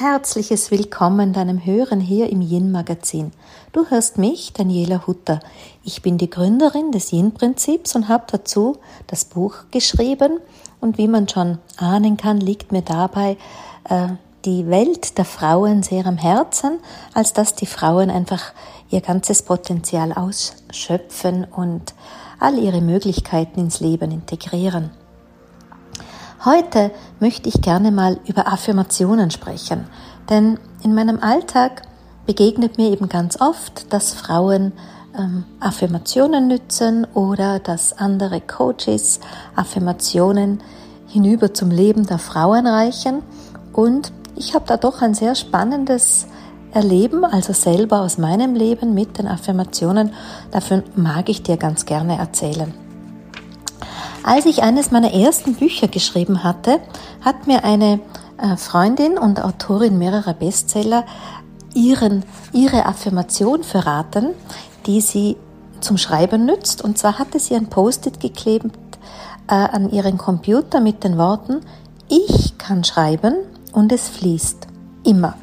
herzliches 0.00 0.70
Willkommen 0.70 1.32
deinem 1.32 1.64
Hören 1.64 1.98
hier 1.98 2.30
im 2.30 2.40
Yin 2.40 2.70
Magazin. 2.70 3.32
Du 3.72 3.86
hörst 3.90 4.16
mich, 4.16 4.52
Daniela 4.52 5.08
Hutter. 5.08 5.40
Ich 5.82 6.02
bin 6.02 6.18
die 6.18 6.30
Gründerin 6.30 6.92
des 6.92 7.12
Yin 7.12 7.34
Prinzips 7.34 7.96
und 7.96 8.08
habe 8.08 8.24
dazu 8.30 8.76
das 9.08 9.24
Buch 9.24 9.56
geschrieben. 9.72 10.38
Und 10.80 10.98
wie 10.98 11.08
man 11.08 11.28
schon 11.28 11.58
ahnen 11.78 12.16
kann, 12.16 12.38
liegt 12.38 12.70
mir 12.70 12.82
dabei 12.82 13.38
äh, 13.88 14.10
die 14.44 14.68
Welt 14.68 15.18
der 15.18 15.24
Frauen 15.24 15.82
sehr 15.82 16.06
am 16.06 16.16
Herzen, 16.16 16.78
als 17.12 17.32
dass 17.32 17.56
die 17.56 17.66
Frauen 17.66 18.08
einfach 18.08 18.52
ihr 18.90 19.00
ganzes 19.00 19.42
Potenzial 19.42 20.12
ausschöpfen 20.12 21.44
und 21.44 21.92
all 22.38 22.56
ihre 22.56 22.82
Möglichkeiten 22.82 23.58
ins 23.58 23.80
Leben 23.80 24.12
integrieren. 24.12 24.90
Heute 26.44 26.92
möchte 27.18 27.48
ich 27.48 27.62
gerne 27.62 27.90
mal 27.90 28.20
über 28.26 28.46
Affirmationen 28.46 29.32
sprechen, 29.32 29.86
denn 30.30 30.58
in 30.84 30.94
meinem 30.94 31.20
Alltag 31.20 31.82
begegnet 32.26 32.78
mir 32.78 32.90
eben 32.92 33.08
ganz 33.08 33.40
oft, 33.40 33.92
dass 33.92 34.12
Frauen 34.12 34.72
ähm, 35.18 35.44
Affirmationen 35.58 36.46
nützen 36.46 37.06
oder 37.12 37.58
dass 37.58 37.98
andere 37.98 38.40
Coaches 38.40 39.18
Affirmationen 39.56 40.60
hinüber 41.08 41.54
zum 41.54 41.72
Leben 41.72 42.06
der 42.06 42.18
Frauen 42.18 42.68
reichen. 42.68 43.22
Und 43.72 44.12
ich 44.36 44.54
habe 44.54 44.64
da 44.68 44.76
doch 44.76 45.02
ein 45.02 45.14
sehr 45.14 45.34
spannendes 45.34 46.28
Erleben, 46.70 47.24
also 47.24 47.52
selber 47.52 48.02
aus 48.02 48.16
meinem 48.16 48.54
Leben 48.54 48.94
mit 48.94 49.18
den 49.18 49.26
Affirmationen. 49.26 50.12
Dafür 50.52 50.84
mag 50.94 51.28
ich 51.30 51.42
dir 51.42 51.56
ganz 51.56 51.84
gerne 51.84 52.16
erzählen. 52.16 52.87
Als 54.22 54.46
ich 54.46 54.62
eines 54.62 54.90
meiner 54.90 55.12
ersten 55.12 55.54
Bücher 55.54 55.88
geschrieben 55.88 56.44
hatte, 56.44 56.80
hat 57.24 57.46
mir 57.46 57.64
eine 57.64 58.00
äh, 58.36 58.56
Freundin 58.56 59.16
und 59.18 59.42
Autorin 59.42 59.98
mehrerer 59.98 60.34
Bestseller 60.34 61.04
ihren, 61.74 62.24
ihre 62.52 62.86
Affirmation 62.86 63.62
verraten, 63.62 64.30
die 64.86 65.00
sie 65.00 65.36
zum 65.80 65.96
Schreiben 65.96 66.44
nützt. 66.44 66.82
Und 66.82 66.98
zwar 66.98 67.18
hatte 67.18 67.38
sie 67.38 67.54
ein 67.54 67.68
Post-it 67.68 68.20
geklebt 68.20 68.76
äh, 69.48 69.54
an 69.54 69.90
ihren 69.90 70.18
Computer 70.18 70.80
mit 70.80 71.04
den 71.04 71.18
Worten, 71.18 71.60
ich 72.08 72.56
kann 72.58 72.84
schreiben 72.84 73.34
und 73.72 73.92
es 73.92 74.08
fließt. 74.08 74.66
Immer. 75.04 75.34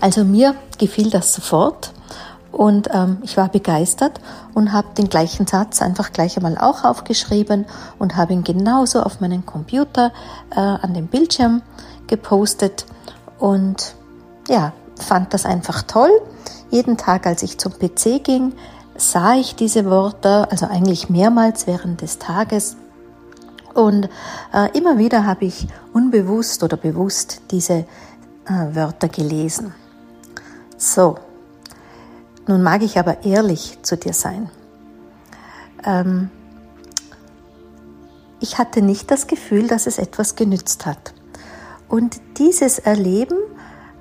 Also 0.00 0.24
mir 0.24 0.54
gefiel 0.78 1.10
das 1.10 1.32
sofort 1.32 1.92
und 2.56 2.88
ähm, 2.90 3.18
ich 3.22 3.36
war 3.36 3.50
begeistert 3.50 4.18
und 4.54 4.72
habe 4.72 4.88
den 4.96 5.10
gleichen 5.10 5.46
Satz 5.46 5.82
einfach 5.82 6.12
gleich 6.12 6.38
einmal 6.38 6.56
auch 6.56 6.84
aufgeschrieben 6.84 7.66
und 7.98 8.16
habe 8.16 8.32
ihn 8.32 8.44
genauso 8.44 9.02
auf 9.02 9.20
meinen 9.20 9.44
Computer 9.44 10.10
äh, 10.52 10.60
an 10.60 10.94
den 10.94 11.06
Bildschirm 11.06 11.60
gepostet. 12.06 12.86
Und 13.38 13.94
ja, 14.48 14.72
fand 14.98 15.34
das 15.34 15.44
einfach 15.44 15.82
toll. 15.82 16.10
Jeden 16.70 16.96
Tag, 16.96 17.26
als 17.26 17.42
ich 17.42 17.58
zum 17.58 17.72
PC 17.72 18.24
ging, 18.24 18.54
sah 18.96 19.34
ich 19.34 19.54
diese 19.56 19.84
Worte, 19.90 20.48
also 20.50 20.66
eigentlich 20.66 21.10
mehrmals 21.10 21.66
während 21.66 22.00
des 22.00 22.18
Tages. 22.18 22.78
Und 23.74 24.08
äh, 24.54 24.70
immer 24.72 24.96
wieder 24.96 25.26
habe 25.26 25.44
ich 25.44 25.68
unbewusst 25.92 26.62
oder 26.62 26.78
bewusst 26.78 27.42
diese 27.50 27.84
äh, 28.46 28.74
Wörter 28.74 29.08
gelesen. 29.08 29.74
So, 30.78 31.18
nun 32.46 32.62
mag 32.62 32.82
ich 32.82 32.98
aber 32.98 33.24
ehrlich 33.24 33.78
zu 33.82 33.96
dir 33.96 34.12
sein. 34.12 34.50
Ähm, 35.84 36.30
ich 38.40 38.58
hatte 38.58 38.82
nicht 38.82 39.10
das 39.10 39.26
Gefühl, 39.26 39.66
dass 39.66 39.86
es 39.86 39.98
etwas 39.98 40.36
genützt 40.36 40.86
hat. 40.86 41.14
Und 41.88 42.20
dieses 42.38 42.78
Erleben 42.78 43.38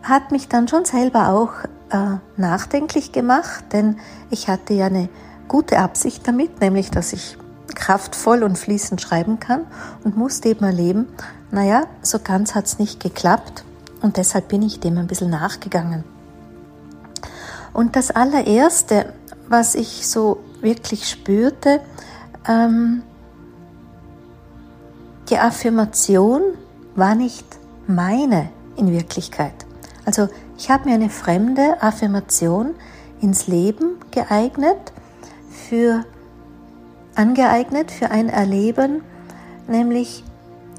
hat 0.03 0.31
mich 0.31 0.47
dann 0.47 0.67
schon 0.67 0.85
selber 0.85 1.29
auch 1.29 1.51
äh, 1.89 2.17
nachdenklich 2.38 3.11
gemacht, 3.11 3.66
denn 3.72 3.97
ich 4.29 4.47
hatte 4.47 4.73
ja 4.73 4.88
eine 4.88 5.09
gute 5.47 5.79
Absicht 5.79 6.28
damit, 6.28 6.61
nämlich 6.61 6.91
dass 6.91 7.13
ich 7.13 7.38
kraftvoll 7.73 8.44
und 8.44 8.57
fließend 8.57 9.01
schreiben 9.01 9.39
kann 9.39 9.66
und 10.03 10.17
musste 10.17 10.50
eben 10.50 10.66
erleben, 10.66 11.07
naja, 11.51 11.85
so 12.01 12.19
ganz 12.19 12.55
hat 12.55 12.66
es 12.66 12.79
nicht 12.79 13.00
geklappt 13.00 13.63
und 14.01 14.17
deshalb 14.17 14.47
bin 14.47 14.61
ich 14.61 14.79
dem 14.79 14.97
ein 14.97 15.07
bisschen 15.07 15.29
nachgegangen. 15.29 16.03
Und 17.75 17.97
das 17.97 18.09
allererste, 18.09 19.13
was 19.50 19.75
ich 19.75 20.08
so 20.08 20.40
wirklich 20.62 21.09
spürte, 21.09 21.81
ähm, 22.47 23.03
die 25.30 25.38
Affirmation 25.38 26.41
war 26.96 27.16
nicht 27.16 27.46
meine 27.85 28.47
in 28.78 28.94
Wirklichkeit. 28.94 29.66
Also 30.06 30.30
ich 30.58 30.72
habe 30.72 30.88
mir 30.88 30.96
eine 30.96 31.09
fremde 31.09 31.81
Affirmation 31.81 32.75
ins 33.19 33.47
Leben 33.47 33.97
geeignet, 34.09 34.94
für, 35.50 36.06
angeeignet 37.16 37.91
für 37.91 38.09
ein 38.09 38.30
Erleben, 38.30 39.02
nämlich 39.68 40.24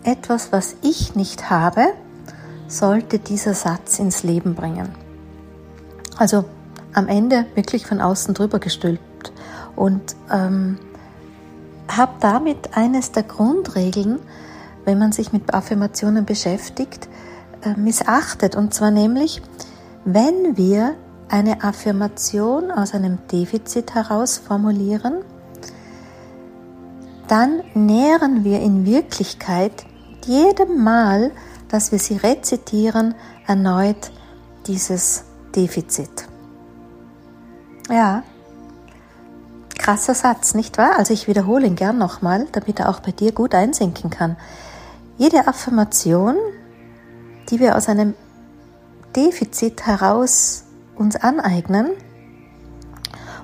etwas, 0.02 0.50
was 0.50 0.76
ich 0.80 1.14
nicht 1.14 1.50
habe, 1.50 1.88
sollte 2.68 3.18
dieser 3.18 3.52
Satz 3.52 3.98
ins 3.98 4.22
Leben 4.22 4.54
bringen. 4.54 4.88
Also 6.16 6.46
am 6.96 7.08
Ende 7.08 7.44
wirklich 7.54 7.86
von 7.86 8.00
außen 8.00 8.34
drüber 8.34 8.58
gestülpt 8.58 9.32
und 9.76 10.16
ähm, 10.32 10.78
habe 11.88 12.12
damit 12.20 12.76
eines 12.76 13.12
der 13.12 13.22
Grundregeln, 13.22 14.18
wenn 14.84 14.98
man 14.98 15.12
sich 15.12 15.32
mit 15.32 15.52
Affirmationen 15.52 16.24
beschäftigt, 16.24 17.08
äh, 17.62 17.78
missachtet. 17.78 18.56
Und 18.56 18.72
zwar 18.72 18.90
nämlich, 18.90 19.42
wenn 20.04 20.56
wir 20.56 20.94
eine 21.28 21.62
Affirmation 21.62 22.70
aus 22.70 22.94
einem 22.94 23.18
Defizit 23.30 23.94
heraus 23.94 24.38
formulieren, 24.38 25.16
dann 27.28 27.62
nähren 27.74 28.44
wir 28.44 28.60
in 28.60 28.86
Wirklichkeit 28.86 29.84
jedem 30.24 30.82
Mal, 30.82 31.32
dass 31.68 31.92
wir 31.92 31.98
sie 31.98 32.16
rezitieren, 32.16 33.14
erneut 33.46 34.12
dieses 34.66 35.24
Defizit. 35.54 36.28
Ja, 37.88 38.22
krasser 39.86 40.14
Satz, 40.14 40.54
nicht 40.54 40.78
wahr? 40.78 40.98
Also 40.98 41.14
ich 41.14 41.28
wiederhole 41.28 41.66
ihn 41.66 41.76
gern 41.76 41.96
nochmal, 41.96 42.48
damit 42.50 42.80
er 42.80 42.88
auch 42.88 42.98
bei 42.98 43.12
dir 43.12 43.30
gut 43.30 43.54
einsinken 43.54 44.10
kann. 44.10 44.36
Jede 45.16 45.46
Affirmation, 45.46 46.34
die 47.50 47.60
wir 47.60 47.76
aus 47.76 47.88
einem 47.88 48.14
Defizit 49.14 49.86
heraus 49.86 50.64
uns 50.96 51.14
aneignen, 51.14 51.90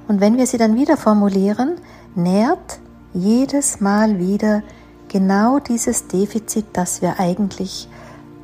und 0.08 0.20
wenn 0.20 0.36
wir 0.36 0.46
sie 0.46 0.58
dann 0.58 0.74
wieder 0.74 0.96
formulieren, 0.96 1.76
nährt 2.14 2.80
jedes 3.14 3.80
Mal 3.80 4.18
wieder 4.18 4.62
genau 5.08 5.58
dieses 5.60 6.08
Defizit, 6.08 6.66
das 6.72 7.02
wir 7.02 7.20
eigentlich 7.20 7.88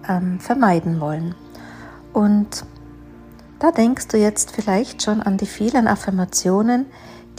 ähm, 0.09 0.39
vermeiden 0.39 1.01
wollen. 1.01 1.35
Und 2.13 2.65
da 3.59 3.73
denkst 3.73 4.09
du 4.09 4.17
jetzt 4.17 4.53
vielleicht 4.53 5.03
schon 5.03 5.21
an 5.21 5.37
die 5.37 5.47
vielen 5.47 5.89
Affirmationen, 5.89 6.87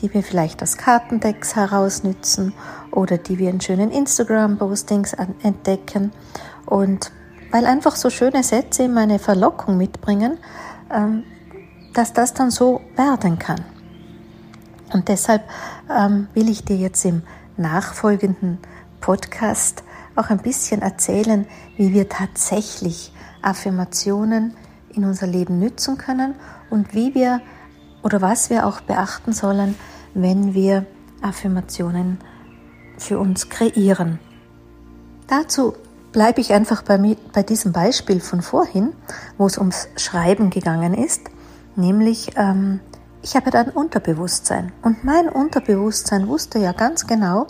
die 0.01 0.13
wir 0.13 0.23
vielleicht 0.23 0.61
aus 0.63 0.77
Kartendecks 0.77 1.55
herausnützen 1.55 2.53
oder 2.91 3.17
die 3.17 3.37
wir 3.37 3.49
in 3.49 3.61
schönen 3.61 3.91
Instagram-Postings 3.91 5.15
entdecken. 5.43 6.11
Und 6.65 7.11
weil 7.51 7.65
einfach 7.65 7.95
so 7.95 8.09
schöne 8.09 8.43
Sätze 8.43 8.83
immer 8.83 9.01
eine 9.01 9.19
Verlockung 9.19 9.77
mitbringen, 9.77 10.37
ähm, 10.91 11.23
dass 11.93 12.13
das 12.13 12.33
dann 12.33 12.51
so 12.51 12.81
werden 12.95 13.39
kann. 13.39 13.63
Und 14.93 15.07
deshalb 15.07 15.43
ähm, 15.89 16.27
will 16.33 16.49
ich 16.49 16.65
dir 16.65 16.77
jetzt 16.77 17.03
im 17.05 17.23
nachfolgenden 17.57 18.59
Podcast 19.01 19.83
auch 20.15 20.29
ein 20.29 20.39
bisschen 20.39 20.81
erzählen, 20.81 21.45
wie 21.77 21.93
wir 21.93 22.09
tatsächlich 22.09 23.13
Affirmationen 23.41 24.53
in 24.93 25.05
unser 25.05 25.27
Leben 25.27 25.59
nützen 25.59 25.97
können 25.97 26.35
und 26.69 26.93
wie 26.93 27.15
wir 27.15 27.41
oder 28.03 28.21
was 28.21 28.49
wir 28.49 28.65
auch 28.65 28.81
beachten 28.81 29.33
sollen, 29.33 29.75
wenn 30.13 30.53
wir 30.53 30.85
Affirmationen 31.21 32.17
für 32.97 33.19
uns 33.19 33.49
kreieren. 33.49 34.19
Dazu 35.27 35.73
bleibe 36.11 36.41
ich 36.41 36.53
einfach 36.53 36.81
bei, 36.81 37.17
bei 37.33 37.43
diesem 37.43 37.71
Beispiel 37.71 38.19
von 38.19 38.41
vorhin, 38.41 38.93
wo 39.37 39.45
es 39.45 39.57
ums 39.57 39.89
Schreiben 39.95 40.49
gegangen 40.49 40.93
ist, 40.93 41.21
nämlich 41.75 42.31
ähm, 42.35 42.79
ich 43.21 43.35
habe 43.35 43.51
da 43.51 43.59
ein 43.59 43.69
Unterbewusstsein 43.69 44.71
und 44.81 45.03
mein 45.03 45.29
Unterbewusstsein 45.29 46.27
wusste 46.27 46.59
ja 46.59 46.71
ganz 46.71 47.05
genau, 47.05 47.47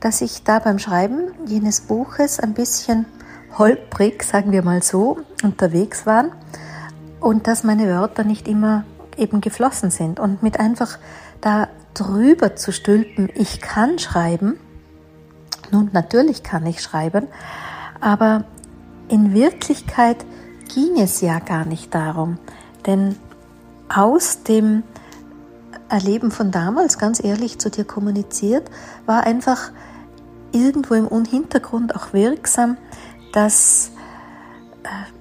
dass 0.00 0.22
ich 0.22 0.44
da 0.44 0.58
beim 0.58 0.78
Schreiben 0.78 1.32
jenes 1.46 1.82
Buches 1.82 2.40
ein 2.40 2.54
bisschen 2.54 3.04
holprig, 3.58 4.22
sagen 4.22 4.50
wir 4.50 4.62
mal 4.62 4.82
so, 4.82 5.18
unterwegs 5.42 6.06
war 6.06 6.24
und 7.20 7.46
dass 7.46 7.64
meine 7.64 7.86
Wörter 7.88 8.24
nicht 8.24 8.48
immer 8.48 8.84
eben 9.16 9.40
geflossen 9.40 9.90
sind. 9.90 10.18
Und 10.18 10.42
mit 10.42 10.58
einfach 10.58 10.98
da 11.40 11.68
drüber 11.94 12.56
zu 12.56 12.72
stülpen, 12.72 13.28
ich 13.34 13.60
kann 13.60 13.98
schreiben, 13.98 14.58
nun 15.70 15.90
natürlich 15.92 16.42
kann 16.42 16.66
ich 16.66 16.82
schreiben, 16.82 17.28
aber 18.00 18.44
in 19.08 19.34
Wirklichkeit 19.34 20.24
ging 20.72 21.00
es 21.00 21.20
ja 21.20 21.38
gar 21.40 21.64
nicht 21.64 21.94
darum, 21.94 22.38
denn 22.86 23.16
aus 23.88 24.44
dem 24.44 24.84
Erleben 25.88 26.30
von 26.30 26.52
damals, 26.52 26.98
ganz 26.98 27.22
ehrlich 27.22 27.58
zu 27.58 27.70
dir 27.70 27.84
kommuniziert, 27.84 28.70
war 29.06 29.24
einfach 29.24 29.72
irgendwo 30.52 30.94
im 30.94 31.24
Hintergrund 31.24 31.96
auch 31.96 32.12
wirksam, 32.12 32.76
dass 33.32 33.90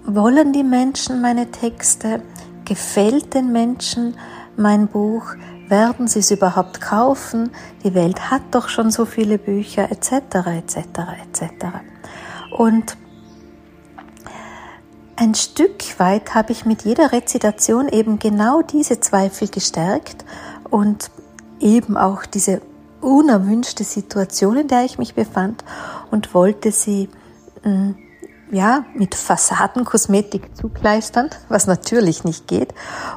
wollen 0.06 0.54
die 0.54 0.64
Menschen 0.64 1.22
meine 1.22 1.52
Texte, 1.52 2.22
gefällt 2.66 3.34
den 3.34 3.52
Menschen 3.52 4.16
mein 4.58 4.88
Buch, 4.88 5.36
werden 5.68 6.08
sie 6.08 6.20
es 6.20 6.32
überhaupt 6.32 6.82
kaufen, 6.82 7.52
die 7.84 7.94
Welt 7.94 8.32
hat 8.32 8.42
doch 8.52 8.70
schon 8.70 8.92
so 8.92 9.06
viele 9.06 9.38
Bücher, 9.38 9.92
etc., 9.92 10.12
etc., 10.48 10.78
etc. 11.24 11.66
Und 12.58 12.98
ein 15.16 15.36
Stück 15.36 16.00
weit 16.00 16.34
habe 16.34 16.52
ich 16.54 16.66
mit 16.66 16.84
jeder 16.84 17.12
Rezitation 17.12 17.90
eben 17.90 18.20
genau 18.20 18.62
diese 18.62 19.00
Zweifel 19.00 19.50
gestärkt 19.50 20.26
und 20.70 21.12
eben 21.60 21.98
auch 21.98 22.26
diese 22.26 22.62
unerwünschte 23.02 23.84
Situation, 23.84 24.58
in 24.58 24.68
der 24.68 24.86
ich 24.86 24.98
mich 24.98 25.16
befand 25.16 25.64
und 26.10 26.34
wollte 26.34 26.72
sie 26.72 27.10
mm, 27.64 27.92
ja 28.52 28.86
mit 28.96 29.16
Fassadenkosmetik 29.16 30.56
zukleistern, 30.56 31.30
was 31.50 31.68
natürlich 31.68 32.24
nicht 32.24 32.48
geht 32.48 32.74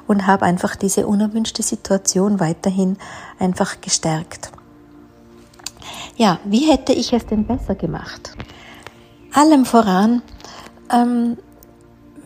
und 0.06 0.26
habe 0.26 0.44
einfach 0.44 0.76
diese 0.76 1.06
unerwünschte 1.06 1.62
Situation 1.62 2.40
weiterhin 2.40 2.96
einfach 3.38 3.81
gestärkt. 3.81 4.52
Ja, 6.17 6.38
wie 6.44 6.70
hätte 6.70 6.93
ich 6.93 7.12
es 7.12 7.26
denn 7.26 7.46
besser 7.46 7.75
gemacht? 7.75 8.37
Allem 9.32 9.64
voran, 9.64 10.23
ähm, 10.90 11.38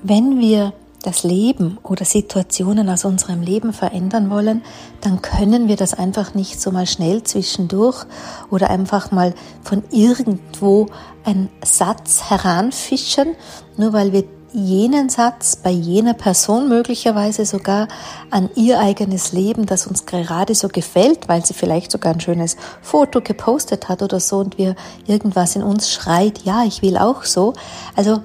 wenn 0.02 0.38
wir 0.38 0.72
das 1.06 1.22
Leben 1.22 1.78
oder 1.84 2.04
Situationen 2.04 2.88
aus 2.88 3.04
unserem 3.04 3.40
Leben 3.40 3.72
verändern 3.72 4.28
wollen, 4.28 4.62
dann 5.02 5.22
können 5.22 5.68
wir 5.68 5.76
das 5.76 5.94
einfach 5.94 6.34
nicht 6.34 6.60
so 6.60 6.72
mal 6.72 6.86
schnell 6.86 7.22
zwischendurch 7.22 8.04
oder 8.50 8.70
einfach 8.70 9.12
mal 9.12 9.32
von 9.62 9.84
irgendwo 9.92 10.88
einen 11.26 11.50
Satz 11.64 12.30
heranfischen, 12.30 13.34
nur 13.76 13.92
weil 13.92 14.12
wir 14.12 14.24
jenen 14.52 15.10
Satz 15.10 15.56
bei 15.56 15.70
jener 15.70 16.14
Person 16.14 16.68
möglicherweise 16.68 17.44
sogar 17.44 17.88
an 18.30 18.48
ihr 18.54 18.80
eigenes 18.80 19.32
Leben, 19.32 19.66
das 19.66 19.86
uns 19.86 20.06
gerade 20.06 20.54
so 20.54 20.68
gefällt, 20.68 21.28
weil 21.28 21.44
sie 21.44 21.52
vielleicht 21.52 21.92
sogar 21.92 22.14
ein 22.14 22.20
schönes 22.20 22.56
Foto 22.80 23.20
gepostet 23.20 23.90
hat 23.90 24.00
oder 24.00 24.18
so 24.18 24.38
und 24.38 24.56
wir 24.56 24.74
irgendwas 25.06 25.56
in 25.56 25.62
uns 25.62 25.92
schreit, 25.92 26.44
ja, 26.44 26.64
ich 26.64 26.80
will 26.80 26.96
auch 26.96 27.24
so. 27.24 27.52
Also 27.96 28.22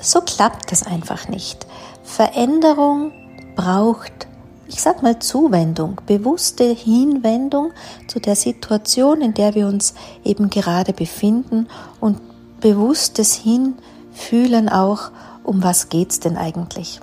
so 0.00 0.22
klappt 0.22 0.72
das 0.72 0.84
einfach 0.84 1.28
nicht. 1.28 1.66
Veränderung 2.02 3.12
braucht, 3.54 4.26
ich 4.68 4.80
sag 4.80 5.02
mal, 5.02 5.18
Zuwendung, 5.18 6.00
bewusste 6.06 6.64
Hinwendung 6.64 7.72
zu 8.06 8.20
der 8.20 8.36
Situation, 8.36 9.20
in 9.20 9.34
der 9.34 9.54
wir 9.54 9.66
uns 9.66 9.92
eben 10.24 10.48
gerade 10.48 10.94
befinden 10.94 11.68
und 12.00 12.20
bewusstes 12.60 13.34
Hinfühlen 13.34 14.68
auch, 14.68 15.10
um 15.44 15.62
was 15.62 15.88
geht's 15.88 16.20
denn 16.20 16.36
eigentlich. 16.36 17.00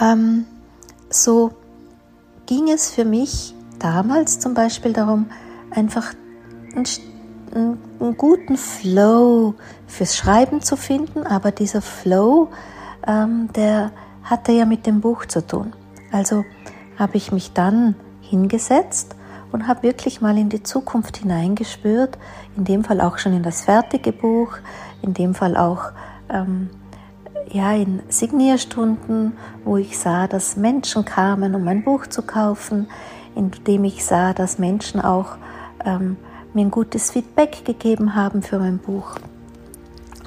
Ähm, 0.00 0.46
so 1.10 1.52
ging 2.46 2.70
es 2.70 2.90
für 2.90 3.04
mich 3.04 3.54
damals 3.78 4.38
zum 4.38 4.54
Beispiel 4.54 4.92
darum, 4.92 5.26
einfach 5.70 6.14
ein 6.74 6.86
einen 7.54 8.16
guten 8.16 8.56
Flow 8.56 9.54
fürs 9.86 10.16
Schreiben 10.16 10.62
zu 10.62 10.76
finden, 10.76 11.26
aber 11.26 11.50
dieser 11.50 11.82
Flow, 11.82 12.48
ähm, 13.06 13.48
der 13.54 13.90
hatte 14.22 14.52
ja 14.52 14.64
mit 14.64 14.86
dem 14.86 15.00
Buch 15.00 15.26
zu 15.26 15.44
tun. 15.46 15.72
Also 16.12 16.44
habe 16.98 17.16
ich 17.16 17.32
mich 17.32 17.52
dann 17.52 17.94
hingesetzt 18.20 19.16
und 19.52 19.66
habe 19.66 19.82
wirklich 19.82 20.20
mal 20.20 20.38
in 20.38 20.48
die 20.48 20.62
Zukunft 20.62 21.18
hineingespürt, 21.18 22.18
in 22.56 22.64
dem 22.64 22.84
Fall 22.84 23.00
auch 23.00 23.18
schon 23.18 23.34
in 23.34 23.42
das 23.42 23.62
fertige 23.62 24.12
Buch, 24.12 24.56
in 25.02 25.14
dem 25.14 25.34
Fall 25.34 25.56
auch 25.56 25.92
ähm, 26.28 26.70
ja, 27.52 27.72
in 27.72 28.00
Signierstunden, 28.08 29.32
wo 29.64 29.76
ich 29.76 29.98
sah, 29.98 30.26
dass 30.26 30.56
Menschen 30.56 31.04
kamen, 31.04 31.54
um 31.54 31.64
mein 31.64 31.82
Buch 31.82 32.06
zu 32.06 32.22
kaufen, 32.22 32.88
in 33.34 33.50
dem 33.66 33.84
ich 33.84 34.04
sah, 34.04 34.32
dass 34.32 34.58
Menschen 34.58 35.00
auch 35.00 35.36
ähm, 35.84 36.16
mir 36.54 36.66
ein 36.66 36.70
gutes 36.70 37.10
Feedback 37.10 37.64
gegeben 37.64 38.14
haben 38.14 38.42
für 38.42 38.58
mein 38.58 38.78
Buch. 38.78 39.16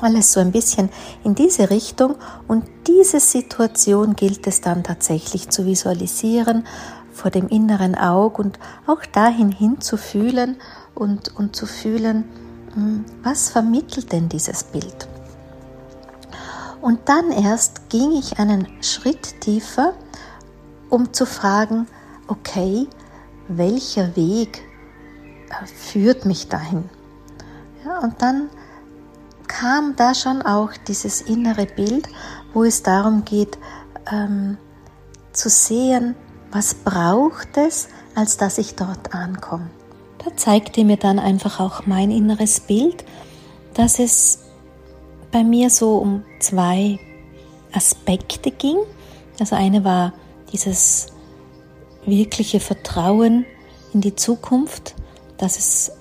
Alles 0.02 0.34
so 0.34 0.42
ein 0.42 0.52
bisschen 0.52 0.90
in 1.24 1.34
diese 1.34 1.70
Richtung. 1.70 2.16
Und 2.48 2.66
diese 2.88 3.20
Situation 3.20 4.16
gilt 4.16 4.48
es 4.48 4.60
dann 4.60 4.84
tatsächlich 4.84 5.50
zu 5.50 5.66
visualisieren 5.66 6.66
vor 7.14 7.32
dem 7.32 7.48
inneren 7.48 7.96
Auge 7.96 8.42
und 8.42 8.60
auch 8.88 9.06
dahin 9.06 9.52
hinzufühlen 9.52 10.58
und, 10.96 11.36
und 11.38 11.56
zu 11.56 11.66
fühlen, 11.66 12.26
hm, 12.74 13.06
was 13.24 13.50
vermittelt 13.50 14.12
denn 14.12 14.30
dieses 14.30 14.64
Bild? 14.64 15.08
Und 16.82 17.08
dann 17.08 17.32
erst 17.32 17.90
ging 17.90 18.12
ich 18.12 18.40
einen 18.40 18.68
Schritt 18.82 19.40
tiefer, 19.40 19.94
um 20.90 21.14
zu 21.14 21.26
fragen, 21.26 21.88
okay, 22.28 22.88
welcher 23.48 24.16
Weg 24.16 24.64
führt 25.66 26.26
mich 26.26 26.50
dahin. 26.50 26.90
Ja, 27.86 28.00
und 28.00 28.22
dann 28.22 28.50
kam 29.48 29.96
da 29.96 30.14
schon 30.16 30.42
auch 30.42 30.72
dieses 30.88 31.22
innere 31.22 31.66
Bild, 31.68 32.08
wo 32.54 32.64
es 32.64 32.84
darum 32.84 33.24
geht, 33.24 33.58
ähm, 34.12 34.58
zu 35.32 35.50
sehen, 35.50 36.16
was 36.54 36.76
braucht 36.76 37.58
es, 37.58 37.90
als 38.16 38.38
dass 38.38 38.58
ich 38.60 38.76
dort 38.76 39.14
ankomme. 39.14 39.70
Da 40.24 40.36
zeigte 40.38 40.86
mir 40.86 40.98
dann 40.98 41.20
einfach 41.20 41.60
auch 41.60 41.86
mein 41.86 42.12
inneres 42.12 42.60
Bild, 42.60 43.04
dass 43.74 44.00
es 44.00 44.40
bei 45.32 45.44
mir 45.44 45.70
so 45.70 45.98
um 45.98 46.24
zwei 46.40 47.00
Aspekte 47.74 48.52
ging. 48.52 48.78
Also 49.40 49.56
eine 49.56 49.84
war 49.84 50.14
dieses 50.52 51.08
wirkliche 52.06 52.60
Vertrauen 52.60 53.46
in 53.94 54.02
die 54.02 54.16
Zukunft, 54.16 54.94
dass 55.38 55.58
es, 55.58 55.92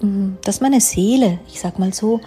mm, 0.00 0.34
dass 0.42 0.60
meine 0.60 0.80
Seele, 0.80 1.38
ich 1.46 1.60
sag 1.60 1.78
mal 1.78 1.94
so, 1.94 2.20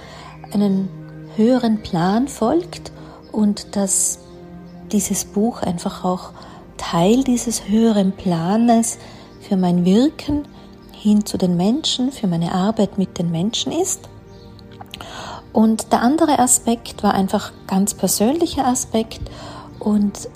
einen 0.54 0.90
höheren 1.36 1.84
Plan 1.84 2.30
folgt 2.30 2.92
und 3.32 3.76
dass 3.76 4.20
dieses 4.92 5.26
Buch 5.26 5.62
einfach 5.62 6.04
auch 6.04 6.32
Teil 6.82 7.24
dieses 7.24 7.68
höheren 7.68 8.12
Planes 8.12 8.98
für 9.40 9.56
mein 9.56 9.86
Wirken 9.86 10.46
hin 10.92 11.26
zu 11.26 11.38
den 11.38 11.56
Menschen, 11.56 12.12
für 12.12 12.28
meine 12.28 12.54
Arbeit 12.54 12.98
mit 12.98 13.18
den 13.20 13.32
Menschen 13.32 13.72
ist. 13.72 14.10
Und 15.54 15.92
der 15.92 16.02
andere 16.02 16.40
Aspekt 16.40 17.04
war 17.04 17.14
einfach 17.14 17.52
ganz 17.68 17.94
persönlicher 17.94 18.66
Aspekt 18.66 19.22
und 19.80 20.30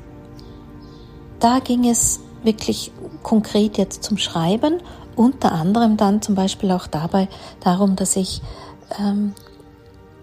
da 1.40 1.60
ging 1.60 1.90
es 1.90 2.20
wirklich 2.44 2.92
konkret 3.24 3.78
jetzt 3.78 4.04
zum 4.04 4.18
Schreiben 4.18 4.82
unter 5.16 5.52
anderem 5.52 5.98
dann 5.98 6.22
zum 6.22 6.36
Beispiel 6.36 6.72
auch 6.72 6.88
dabei 6.88 7.28
darum, 7.62 7.96
dass 7.96 8.16
ich 8.16 8.42
ähm, 9.00 9.34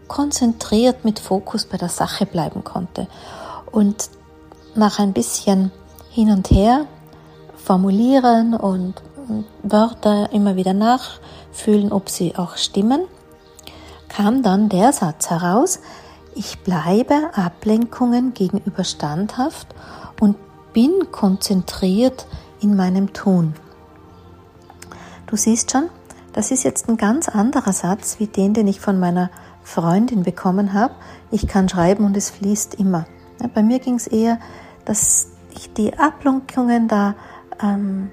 konzentriert 0.07 1.05
mit 1.05 1.19
Fokus 1.19 1.65
bei 1.65 1.79
der 1.79 1.89
Sache 1.89 2.27
bleiben 2.27 2.63
konnte. 2.63 3.09
Und 3.71 4.11
nach 4.75 4.99
ein 4.99 5.13
bisschen 5.13 5.73
hin 6.13 6.31
und 6.31 6.51
her 6.51 6.87
formulieren 7.57 8.55
und 8.55 8.95
Wörter 9.63 10.31
immer 10.33 10.57
wieder 10.57 10.75
nachfühlen, 10.75 11.91
ob 11.91 12.11
sie 12.11 12.37
auch 12.37 12.57
stimmen, 12.57 13.03
kam 14.09 14.43
dann 14.43 14.69
der 14.69 14.93
Satz 14.93 15.31
heraus, 15.31 15.81
ich 16.35 16.59
bleibe 16.61 17.31
Ablenkungen 17.35 18.35
gegenüber 18.35 18.85
standhaft 18.85 19.69
und 20.21 20.37
bin 20.73 21.11
konzentriert 21.11 22.27
in 22.61 22.77
meinem 22.77 23.13
Tun. 23.13 23.55
Du 25.27 25.37
siehst 25.37 25.73
schon, 25.73 25.89
das 26.35 26.51
ist 26.51 26.63
jetzt 26.63 26.89
ein 26.89 26.99
ganz 26.99 27.29
anderer 27.29 27.73
Satz 27.73 28.17
wie 28.19 28.27
den, 28.27 28.53
den 28.53 28.69
ich 28.69 28.81
von 28.81 28.99
meiner 28.99 29.31
Freundin 29.63 30.25
bekommen 30.25 30.75
habe. 30.75 30.95
Ich 31.31 31.47
kann 31.47 31.69
schreiben 31.69 32.05
und 32.05 32.17
es 32.17 32.31
fließt 32.31 32.75
immer. 32.75 33.07
Bei 33.55 33.63
mir 33.63 33.79
ging 33.79 33.95
es 33.95 34.07
eher, 34.07 34.39
dass 34.85 35.32
ich 35.55 35.73
die 35.73 35.99
Ablenkungen 35.99 36.89
da 36.89 37.15
ähm, 37.63 38.11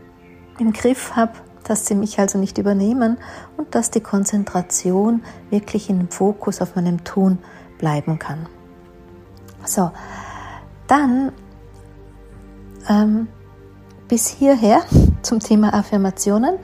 im 0.59 0.73
Griff 0.73 1.15
habe, 1.15 1.33
dass 1.63 1.85
sie 1.85 1.95
mich 1.95 2.19
also 2.19 2.37
nicht 2.37 2.57
übernehmen 2.57 3.17
und 3.57 3.75
dass 3.75 3.91
die 3.91 4.01
Konzentration 4.01 5.23
wirklich 5.49 5.87
dem 5.87 6.09
Fokus 6.09 6.61
auf 6.61 6.75
meinem 6.75 7.03
Tun 7.03 7.39
bleiben 7.77 8.19
kann. 8.19 8.47
So, 9.65 9.91
dann 10.87 11.31
ähm, 12.87 13.27
bis 14.07 14.27
hierher 14.27 14.81
zum 15.21 15.39
Thema 15.39 15.73
Affirmationen 15.73 16.55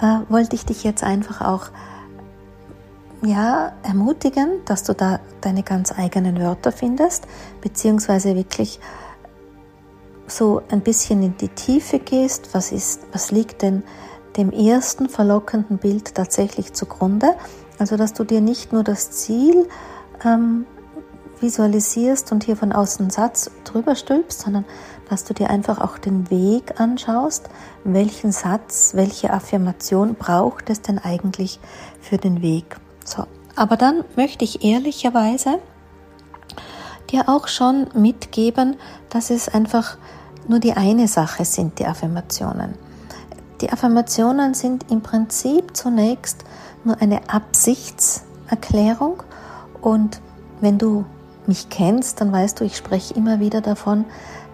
äh, 0.00 0.18
wollte 0.28 0.56
ich 0.56 0.64
dich 0.64 0.84
jetzt 0.84 1.02
einfach 1.02 1.40
auch 1.40 1.70
ja, 3.22 3.72
ermutigen, 3.82 4.60
dass 4.66 4.84
du 4.84 4.94
da 4.94 5.20
deine 5.40 5.62
ganz 5.62 5.92
eigenen 5.96 6.38
Wörter 6.40 6.70
findest, 6.70 7.26
beziehungsweise 7.60 8.36
wirklich 8.36 8.78
so 10.26 10.62
ein 10.70 10.80
bisschen 10.80 11.22
in 11.22 11.36
die 11.36 11.48
Tiefe 11.48 11.98
gehst, 11.98 12.50
was 12.52 12.72
ist, 12.72 13.02
was 13.12 13.30
liegt 13.30 13.62
denn 13.62 13.82
dem 14.36 14.50
ersten 14.50 15.08
verlockenden 15.08 15.78
Bild 15.78 16.14
tatsächlich 16.14 16.72
zugrunde. 16.72 17.34
Also 17.78 17.96
dass 17.96 18.12
du 18.12 18.24
dir 18.24 18.40
nicht 18.40 18.72
nur 18.72 18.84
das 18.84 19.10
Ziel 19.10 19.68
ähm, 20.24 20.66
visualisierst 21.40 22.32
und 22.32 22.44
hier 22.44 22.56
von 22.56 22.72
außen 22.72 23.04
einen 23.04 23.10
Satz 23.10 23.50
drüber 23.64 23.94
stülpst, 23.94 24.42
sondern 24.42 24.64
dass 25.08 25.24
du 25.24 25.34
dir 25.34 25.50
einfach 25.50 25.80
auch 25.80 25.98
den 25.98 26.30
Weg 26.30 26.80
anschaust, 26.80 27.48
welchen 27.84 28.32
Satz, 28.32 28.92
welche 28.94 29.32
Affirmation 29.32 30.14
braucht 30.14 30.70
es 30.70 30.82
denn 30.82 30.98
eigentlich 30.98 31.60
für 32.00 32.18
den 32.18 32.42
Weg. 32.42 32.76
So, 33.04 33.24
aber 33.54 33.76
dann 33.76 34.04
möchte 34.16 34.44
ich 34.44 34.64
ehrlicherweise 34.64 35.58
dir 37.10 37.28
auch 37.28 37.46
schon 37.46 37.86
mitgeben, 37.94 38.76
dass 39.10 39.30
es 39.30 39.48
einfach 39.48 39.96
nur 40.48 40.60
die 40.60 40.72
eine 40.72 41.08
Sache 41.08 41.44
sind, 41.44 41.78
die 41.78 41.86
Affirmationen. 41.86 42.74
Die 43.60 43.70
Affirmationen 43.70 44.54
sind 44.54 44.90
im 44.90 45.00
Prinzip 45.00 45.76
zunächst 45.76 46.44
nur 46.84 47.00
eine 47.00 47.28
Absichtserklärung 47.28 49.22
und 49.80 50.20
wenn 50.60 50.78
du 50.78 51.04
mich 51.46 51.68
kennst, 51.68 52.20
dann 52.20 52.32
weißt 52.32 52.60
du, 52.60 52.64
ich 52.64 52.76
spreche 52.76 53.14
immer 53.14 53.40
wieder 53.40 53.60
davon, 53.60 54.04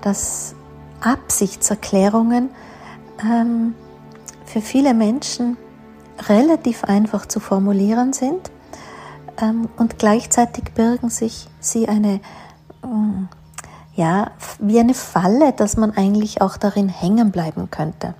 dass 0.02 0.54
Absichtserklärungen 1.00 2.50
ähm, 3.22 3.74
für 4.44 4.60
viele 4.60 4.94
Menschen 4.94 5.56
relativ 6.28 6.84
einfach 6.84 7.26
zu 7.26 7.40
formulieren 7.40 8.12
sind 8.12 8.50
ähm, 9.40 9.68
und 9.76 9.98
gleichzeitig 9.98 10.64
birgen 10.74 11.10
sich 11.10 11.48
sie 11.60 11.88
eine, 11.88 12.20
ähm, 12.84 13.28
ja, 13.94 14.30
wie 14.58 14.78
eine 14.78 14.94
Falle, 14.94 15.52
dass 15.52 15.76
man 15.76 15.92
eigentlich 15.96 16.40
auch 16.40 16.56
darin 16.56 16.88
hängen 16.88 17.30
bleiben 17.30 17.70
könnte. 17.70 18.14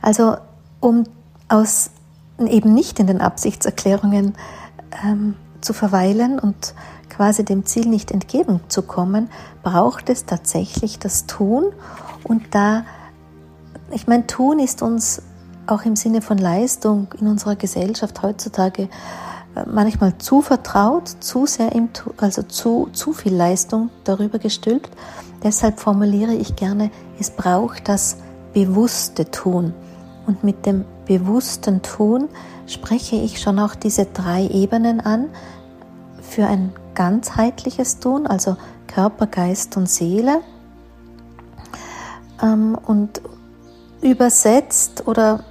Also 0.00 0.36
um 0.80 1.04
aus 1.48 1.90
eben 2.38 2.72
nicht 2.74 2.98
in 2.98 3.06
den 3.06 3.20
Absichtserklärungen 3.20 4.34
ähm, 5.04 5.34
zu 5.60 5.72
verweilen 5.72 6.38
und 6.38 6.74
quasi 7.08 7.44
dem 7.44 7.66
Ziel 7.66 7.86
nicht 7.86 8.10
entgegenzukommen, 8.10 9.28
braucht 9.62 10.08
es 10.08 10.24
tatsächlich 10.24 10.98
das 10.98 11.26
Tun. 11.26 11.66
Und 12.24 12.54
da, 12.54 12.84
ich 13.90 14.06
meine, 14.06 14.26
Tun 14.26 14.58
ist 14.58 14.82
uns 14.82 15.22
auch 15.66 15.82
im 15.84 15.94
Sinne 15.94 16.22
von 16.22 16.38
Leistung 16.38 17.08
in 17.20 17.26
unserer 17.26 17.56
Gesellschaft 17.56 18.22
heutzutage 18.22 18.88
manchmal 19.70 20.16
zu 20.18 20.42
vertraut, 20.42 21.08
zu 21.20 21.46
sehr 21.46 21.72
im, 21.72 21.88
also 22.16 22.42
zu, 22.42 22.88
zu 22.92 23.12
viel 23.12 23.34
Leistung 23.34 23.90
darüber 24.04 24.38
gestülpt. 24.38 24.90
Deshalb 25.42 25.80
formuliere 25.80 26.34
ich 26.34 26.56
gerne, 26.56 26.90
es 27.18 27.30
braucht 27.30 27.88
das 27.88 28.16
bewusste 28.52 29.30
Tun. 29.30 29.74
Und 30.26 30.44
mit 30.44 30.66
dem 30.66 30.84
bewussten 31.06 31.82
Tun 31.82 32.28
spreche 32.66 33.16
ich 33.16 33.40
schon 33.40 33.58
auch 33.58 33.74
diese 33.74 34.06
drei 34.06 34.46
Ebenen 34.46 35.00
an 35.00 35.30
für 36.20 36.46
ein 36.46 36.72
ganzheitliches 36.94 37.98
Tun, 37.98 38.26
also 38.26 38.56
Körper, 38.86 39.26
Geist 39.26 39.76
und 39.76 39.88
Seele. 39.88 40.40
Ähm, 42.40 42.78
und 42.86 43.20
übersetzt 44.00 45.06
oder 45.06 45.44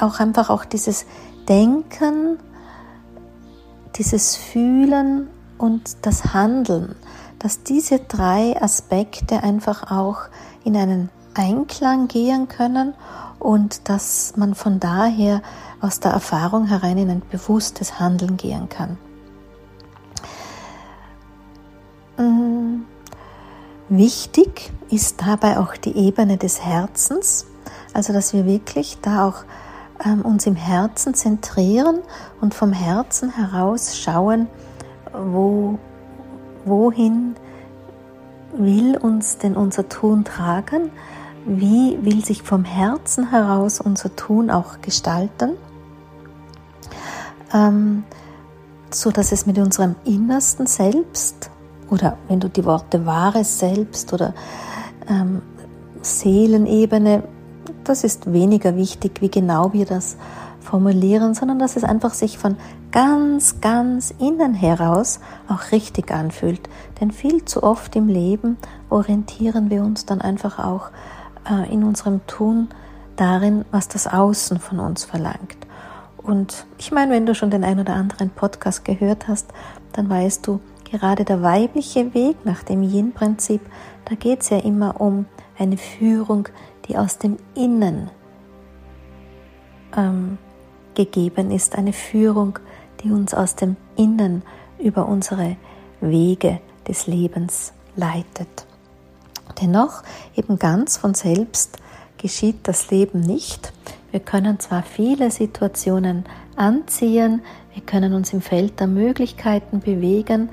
auch 0.00 0.20
einfach 0.20 0.50
auch 0.50 0.64
dieses 0.64 1.06
Denken, 1.48 2.38
dieses 3.96 4.36
Fühlen 4.36 5.28
und 5.58 6.06
das 6.06 6.32
Handeln, 6.32 6.94
dass 7.38 7.62
diese 7.62 7.98
drei 8.00 8.60
Aspekte 8.60 9.42
einfach 9.42 9.90
auch 9.90 10.22
in 10.64 10.76
einen 10.76 11.10
Einklang 11.34 12.08
gehen 12.08 12.48
können 12.48 12.94
und 13.38 13.88
dass 13.88 14.34
man 14.36 14.54
von 14.54 14.80
daher 14.80 15.42
aus 15.80 16.00
der 16.00 16.12
Erfahrung 16.12 16.66
herein 16.66 16.98
in 16.98 17.10
ein 17.10 17.22
bewusstes 17.30 18.00
Handeln 18.00 18.36
gehen 18.36 18.68
kann. 18.68 18.98
Mm, 22.16 22.82
wichtig 23.88 24.72
ist 24.90 25.22
dabei 25.24 25.58
auch 25.58 25.76
die 25.76 25.96
Ebene 25.96 26.36
des 26.36 26.64
Herzens, 26.64 27.46
also 27.92 28.12
dass 28.12 28.32
wir 28.32 28.44
wirklich 28.44 28.98
da 29.00 29.28
auch 29.28 29.44
uns 30.22 30.46
im 30.46 30.54
Herzen 30.54 31.14
zentrieren 31.14 32.00
und 32.40 32.54
vom 32.54 32.72
Herzen 32.72 33.30
heraus 33.30 33.96
schauen, 33.96 34.46
wo, 35.12 35.78
wohin 36.64 37.34
will 38.52 38.96
uns 38.96 39.38
denn 39.38 39.56
unser 39.56 39.88
Tun 39.88 40.24
tragen, 40.24 40.90
wie 41.46 41.98
will 42.02 42.24
sich 42.24 42.42
vom 42.42 42.64
Herzen 42.64 43.30
heraus 43.30 43.80
unser 43.80 44.14
Tun 44.14 44.50
auch 44.50 44.80
gestalten, 44.82 45.56
ähm, 47.52 48.04
so 48.90 49.10
dass 49.10 49.32
es 49.32 49.46
mit 49.46 49.58
unserem 49.58 49.96
innersten 50.04 50.66
Selbst 50.66 51.50
oder 51.90 52.18
wenn 52.28 52.40
du 52.40 52.48
die 52.48 52.64
Worte 52.64 53.06
wahres 53.06 53.58
Selbst 53.58 54.12
oder 54.12 54.34
ähm, 55.08 55.42
Seelenebene, 56.02 57.22
das 57.84 58.04
ist 58.04 58.32
weniger 58.32 58.76
wichtig, 58.76 59.20
wie 59.20 59.30
genau 59.30 59.72
wir 59.72 59.86
das 59.86 60.16
formulieren, 60.60 61.34
sondern 61.34 61.58
dass 61.58 61.76
es 61.76 61.84
einfach 61.84 62.14
sich 62.14 62.38
von 62.38 62.56
ganz, 62.90 63.60
ganz 63.60 64.12
innen 64.18 64.54
heraus 64.54 65.20
auch 65.48 65.72
richtig 65.72 66.10
anfühlt. 66.10 66.68
Denn 67.00 67.10
viel 67.10 67.44
zu 67.44 67.62
oft 67.62 67.96
im 67.96 68.08
Leben 68.08 68.56
orientieren 68.90 69.70
wir 69.70 69.82
uns 69.82 70.06
dann 70.06 70.20
einfach 70.20 70.58
auch 70.58 70.90
äh, 71.50 71.72
in 71.72 71.84
unserem 71.84 72.26
Tun 72.26 72.68
darin, 73.16 73.64
was 73.70 73.88
das 73.88 74.06
Außen 74.06 74.58
von 74.58 74.78
uns 74.78 75.04
verlangt. 75.04 75.56
Und 76.16 76.66
ich 76.78 76.92
meine, 76.92 77.12
wenn 77.12 77.26
du 77.26 77.34
schon 77.34 77.50
den 77.50 77.64
ein 77.64 77.80
oder 77.80 77.94
anderen 77.94 78.30
Podcast 78.30 78.84
gehört 78.84 79.28
hast, 79.28 79.46
dann 79.92 80.10
weißt 80.10 80.46
du, 80.46 80.60
gerade 80.90 81.24
der 81.24 81.42
weibliche 81.42 82.14
Weg 82.14 82.44
nach 82.44 82.62
dem 82.62 82.82
Yin-Prinzip, 82.82 83.60
da 84.04 84.14
geht 84.14 84.42
es 84.42 84.50
ja 84.50 84.58
immer 84.58 85.00
um 85.00 85.26
eine 85.58 85.76
Führung, 85.76 86.48
die 86.88 86.96
aus 86.96 87.18
dem 87.18 87.36
Innen 87.54 88.10
ähm, 89.96 90.38
gegeben 90.94 91.50
ist, 91.50 91.76
eine 91.76 91.92
Führung, 91.92 92.58
die 93.02 93.10
uns 93.10 93.34
aus 93.34 93.54
dem 93.54 93.76
Innen 93.96 94.42
über 94.78 95.06
unsere 95.06 95.56
Wege 96.00 96.60
des 96.86 97.06
Lebens 97.06 97.72
leitet. 97.96 98.66
Dennoch, 99.60 100.02
eben 100.36 100.58
ganz 100.58 100.96
von 100.96 101.14
selbst 101.14 101.78
geschieht 102.16 102.56
das 102.64 102.90
Leben 102.90 103.20
nicht. 103.20 103.72
Wir 104.10 104.20
können 104.20 104.58
zwar 104.60 104.82
viele 104.82 105.30
Situationen 105.30 106.24
anziehen, 106.56 107.42
wir 107.74 107.82
können 107.82 108.14
uns 108.14 108.32
im 108.32 108.40
Feld 108.40 108.80
der 108.80 108.86
Möglichkeiten 108.86 109.80
bewegen, 109.80 110.48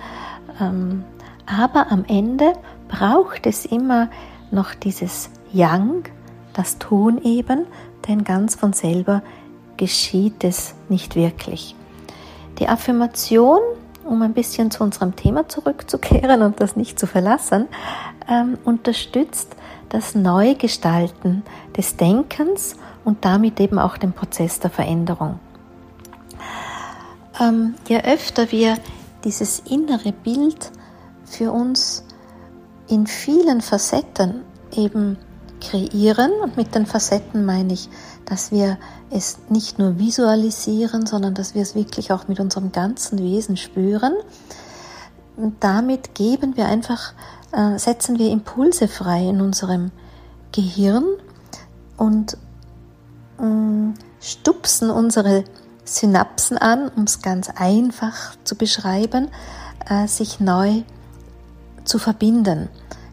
ähm, 0.60 1.04
aber 1.46 1.92
am 1.92 2.06
Ende 2.08 2.54
braucht 2.88 3.46
es 3.48 3.66
immer 3.66 4.10
noch 4.52 4.74
dieses 4.74 5.30
Yang, 5.54 6.10
das 6.58 6.78
Tun 6.78 7.22
eben, 7.24 7.66
denn 8.08 8.24
ganz 8.24 8.56
von 8.56 8.74
selber 8.74 9.22
geschieht 9.78 10.44
es 10.44 10.74
nicht 10.90 11.16
wirklich. 11.16 11.76
Die 12.60 12.68
Affirmation, 12.68 13.60
um 14.06 14.22
ein 14.22 14.34
bisschen 14.34 14.72
zu 14.72 14.84
unserem 14.84 15.16
Thema 15.16 15.50
zurückzukehren 15.50 16.42
und 16.42 16.62
das 16.62 16.76
nicht 16.76 16.98
zu 17.00 17.08
verlassen, 17.08 17.68
ähm, 18.30 18.58
unterstützt 18.64 19.56
das 19.90 20.16
Neugestalten 20.16 21.44
des 21.76 21.98
Denkens 21.98 22.76
und 23.04 23.24
damit 23.26 23.60
eben 23.60 23.80
auch 23.80 23.98
den 23.98 24.14
Prozess 24.14 24.60
der 24.60 24.70
Veränderung. 24.70 25.40
Ähm, 27.40 27.76
je 27.88 28.02
öfter 28.02 28.52
wir 28.52 28.78
dieses 29.24 29.60
innere 29.60 30.12
Bild 30.12 30.72
für 31.26 31.52
uns 31.52 32.06
in 32.88 33.08
vielen 33.08 33.62
Facetten 33.62 34.44
eben 34.76 35.18
kreieren, 35.70 36.32
und 36.42 36.58
mit 36.58 36.76
den 36.76 36.86
Facetten 36.86 37.46
meine 37.46 37.74
ich, 37.74 37.90
dass 38.26 38.52
wir 38.52 38.78
es 39.10 39.38
nicht 39.50 39.80
nur 39.80 40.00
visualisieren, 40.00 41.06
sondern 41.06 41.34
dass 41.34 41.56
wir 41.56 41.62
es 41.62 41.76
wirklich 41.76 42.12
auch 42.12 42.28
mit 42.28 42.40
unserem 42.40 42.72
ganzen 42.72 43.20
Wesen 43.20 43.58
spüren. 43.58 44.14
Und 45.38 45.56
damit 45.64 46.16
geben 46.16 46.56
wir 46.56 46.66
einfach 46.66 47.14
äh, 47.56 47.80
setzen 47.80 48.20
wir 48.20 48.32
Impulse 48.32 48.88
frei 48.88 49.30
in 49.30 49.42
unserem 49.42 49.92
Gehirn 50.52 51.06
und 51.98 52.38
äh, 53.40 54.00
stupsen 54.20 54.90
unsere 54.90 55.46
Synapsen 55.86 56.58
an, 56.58 56.90
um 56.96 57.04
es 57.04 57.22
ganz 57.22 57.50
einfach 57.56 58.36
zu 58.44 58.56
beschreiben, 58.56 59.30
äh, 59.88 60.08
sich 60.08 60.40
neu 60.40 60.82
zu 61.84 62.00
verbinden. 62.00 62.70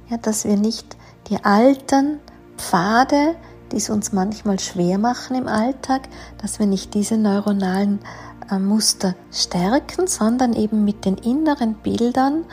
Ja, 0.09 0.17
dass 0.17 0.45
wir 0.45 0.57
nicht 0.57 0.97
die 1.29 1.45
alten 1.45 2.19
Pfade, 2.63 3.35
die 3.73 3.77
es 3.77 3.91
uns 3.91 4.13
manchmal 4.13 4.59
schwer 4.61 4.99
machen 4.99 5.37
im 5.37 5.49
Alltag, 5.49 6.09
dass 6.41 6.59
wir 6.59 6.67
nicht 6.67 6.95
diese 6.95 7.17
neuronalen 7.17 7.99
äh, 8.51 8.59
Muster 8.59 9.15
stärken, 9.33 10.07
sondern 10.07 10.53
eben 10.53 10.85
mit 10.85 11.05
den 11.05 11.17
inneren 11.19 11.75
Bildern, 11.75 12.45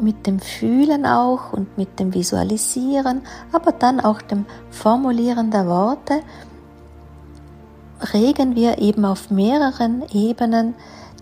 mit 0.00 0.26
dem 0.26 0.38
Fühlen 0.38 1.06
auch 1.06 1.52
und 1.52 1.78
mit 1.78 1.98
dem 1.98 2.14
Visualisieren, 2.14 3.22
aber 3.50 3.72
dann 3.72 4.00
auch 4.00 4.20
dem 4.20 4.44
Formulieren 4.70 5.50
der 5.50 5.66
Worte, 5.66 6.20
regen 8.12 8.54
wir 8.54 8.78
eben 8.78 9.04
auf 9.04 9.30
mehreren 9.30 10.04
Ebenen 10.12 10.74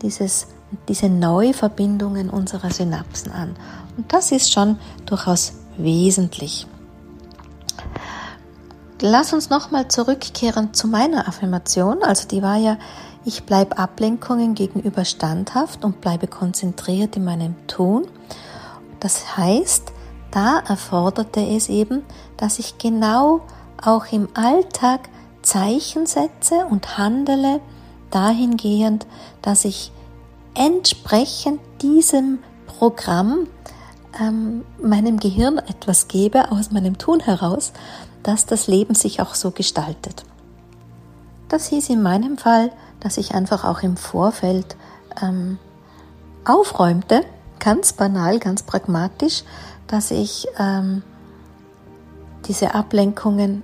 dieses, 0.02 0.49
diese 0.88 1.09
Neuverbindungen 1.09 2.28
unserer 2.28 2.71
Synapsen 2.71 3.33
an. 3.33 3.56
Und 3.97 4.12
das 4.12 4.33
ist 4.33 4.52
schon 4.52 4.78
durchaus 5.06 5.54
wesentlich. 5.78 6.66
Lass 9.00 9.32
uns 9.34 9.50
nochmal 9.50 9.88
zurückkehren 9.88 10.72
zu 10.72 10.88
meiner 10.88 11.28
Affirmation. 11.28 12.02
Also 12.02 12.26
die 12.26 12.42
war 12.42 12.56
ja, 12.56 12.78
ich 13.24 13.44
bleibe 13.44 13.76
Ablenkungen 13.76 14.54
gegenüber 14.54 15.04
standhaft 15.04 15.84
und 15.84 16.00
bleibe 16.00 16.26
konzentriert 16.26 17.16
in 17.16 17.24
meinem 17.24 17.54
Tun. 17.66 18.06
Das 19.00 19.36
heißt, 19.36 19.92
da 20.30 20.60
erforderte 20.60 21.40
es 21.40 21.68
eben, 21.68 22.04
dass 22.36 22.58
ich 22.58 22.78
genau 22.78 23.42
auch 23.82 24.06
im 24.12 24.28
Alltag 24.34 25.08
Zeichen 25.42 26.06
setze 26.06 26.66
und 26.70 26.96
handele 26.98 27.60
dahingehend, 28.10 29.06
dass 29.42 29.64
ich 29.64 29.92
entsprechend 30.54 31.60
diesem 31.82 32.38
Programm 32.66 33.46
ähm, 34.20 34.64
meinem 34.82 35.18
Gehirn 35.18 35.58
etwas 35.58 36.08
gebe 36.08 36.50
aus 36.50 36.70
meinem 36.70 36.98
Tun 36.98 37.20
heraus, 37.20 37.72
dass 38.26 38.45
das 38.45 38.66
Leben 38.66 38.97
sich 38.97 39.21
auch 39.21 39.37
so 39.37 39.52
gestaltet. 39.52 40.25
Das 41.49 41.68
hieß 41.68 41.90
in 41.90 42.02
meinem 42.02 42.38
Fall, 42.38 42.73
dass 42.99 43.18
ich 43.18 43.37
einfach 43.37 43.64
auch 43.64 43.83
im 43.83 43.97
Vorfeld 43.97 44.76
ähm, 45.23 45.59
aufräumte, 46.45 47.21
ganz 47.61 47.92
banal, 47.92 48.40
ganz 48.40 48.64
pragmatisch, 48.64 49.45
dass 49.87 50.11
ich 50.11 50.49
ähm, 50.59 51.04
diese 52.49 52.75
Ablenkungen, 52.75 53.62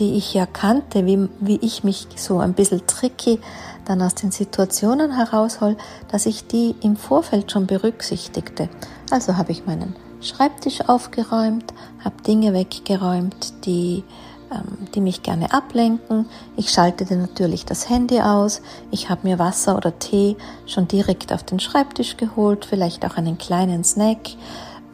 die 0.00 0.16
ich 0.16 0.34
ja 0.34 0.44
kannte, 0.44 1.06
wie, 1.06 1.28
wie 1.38 1.60
ich 1.62 1.84
mich 1.84 2.08
so 2.16 2.40
ein 2.40 2.54
bisschen 2.54 2.84
tricky 2.88 3.38
dann 3.84 4.02
aus 4.02 4.16
den 4.16 4.32
Situationen 4.32 5.12
heraushol, 5.12 5.76
dass 6.10 6.26
ich 6.26 6.48
die 6.48 6.74
im 6.80 6.96
Vorfeld 6.96 7.52
schon 7.52 7.68
berücksichtigte. 7.68 8.68
Also 9.10 9.36
habe 9.36 9.52
ich 9.52 9.66
meinen 9.66 9.94
Schreibtisch 10.20 10.82
aufgeräumt, 10.86 11.72
habe 12.04 12.22
Dinge 12.26 12.52
weggeräumt, 12.52 13.64
die, 13.64 14.04
ähm, 14.52 14.88
die 14.94 15.00
mich 15.00 15.22
gerne 15.22 15.52
ablenken. 15.52 16.26
Ich 16.56 16.70
schaltete 16.70 17.16
natürlich 17.16 17.64
das 17.64 17.88
Handy 17.88 18.20
aus. 18.20 18.60
Ich 18.90 19.08
habe 19.08 19.26
mir 19.26 19.38
Wasser 19.38 19.76
oder 19.76 19.98
Tee 19.98 20.36
schon 20.66 20.88
direkt 20.88 21.32
auf 21.32 21.42
den 21.42 21.58
Schreibtisch 21.58 22.18
geholt, 22.18 22.66
vielleicht 22.66 23.06
auch 23.06 23.16
einen 23.16 23.38
kleinen 23.38 23.82
Snack, 23.82 24.30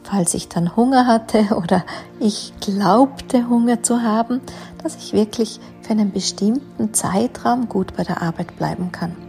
falls 0.03 0.33
ich 0.33 0.47
dann 0.47 0.77
Hunger 0.77 1.07
hatte 1.07 1.55
oder 1.57 1.83
ich 2.21 2.53
glaubte 2.61 3.49
Hunger 3.49 3.83
zu 3.83 4.01
haben, 4.01 4.39
dass 4.81 4.95
ich 4.95 5.11
wirklich 5.11 5.59
für 5.81 5.91
einen 5.91 6.13
bestimmten 6.13 6.93
Zeitraum 6.93 7.67
gut 7.67 7.97
bei 7.97 8.03
der 8.03 8.21
Arbeit 8.21 8.55
bleiben 8.55 8.93
kann. 8.93 9.26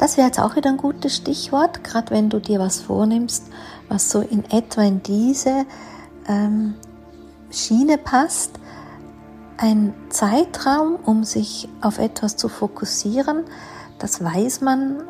Das 0.00 0.16
wäre 0.16 0.28
jetzt 0.28 0.40
auch 0.40 0.56
wieder 0.56 0.70
ein 0.70 0.78
gutes 0.78 1.14
Stichwort, 1.14 1.84
gerade 1.84 2.10
wenn 2.10 2.30
du 2.30 2.40
dir 2.40 2.58
was 2.58 2.80
vornimmst, 2.80 3.44
was 3.90 4.08
so 4.08 4.22
in 4.22 4.50
etwa 4.50 4.80
in 4.80 5.02
diese 5.02 5.66
ähm, 6.26 6.74
Schiene 7.50 7.98
passt. 7.98 8.52
Ein 9.58 9.92
Zeitraum, 10.08 10.96
um 11.04 11.22
sich 11.24 11.68
auf 11.82 11.98
etwas 11.98 12.36
zu 12.36 12.48
fokussieren, 12.48 13.44
das 13.98 14.24
weiß 14.24 14.62
man 14.62 15.02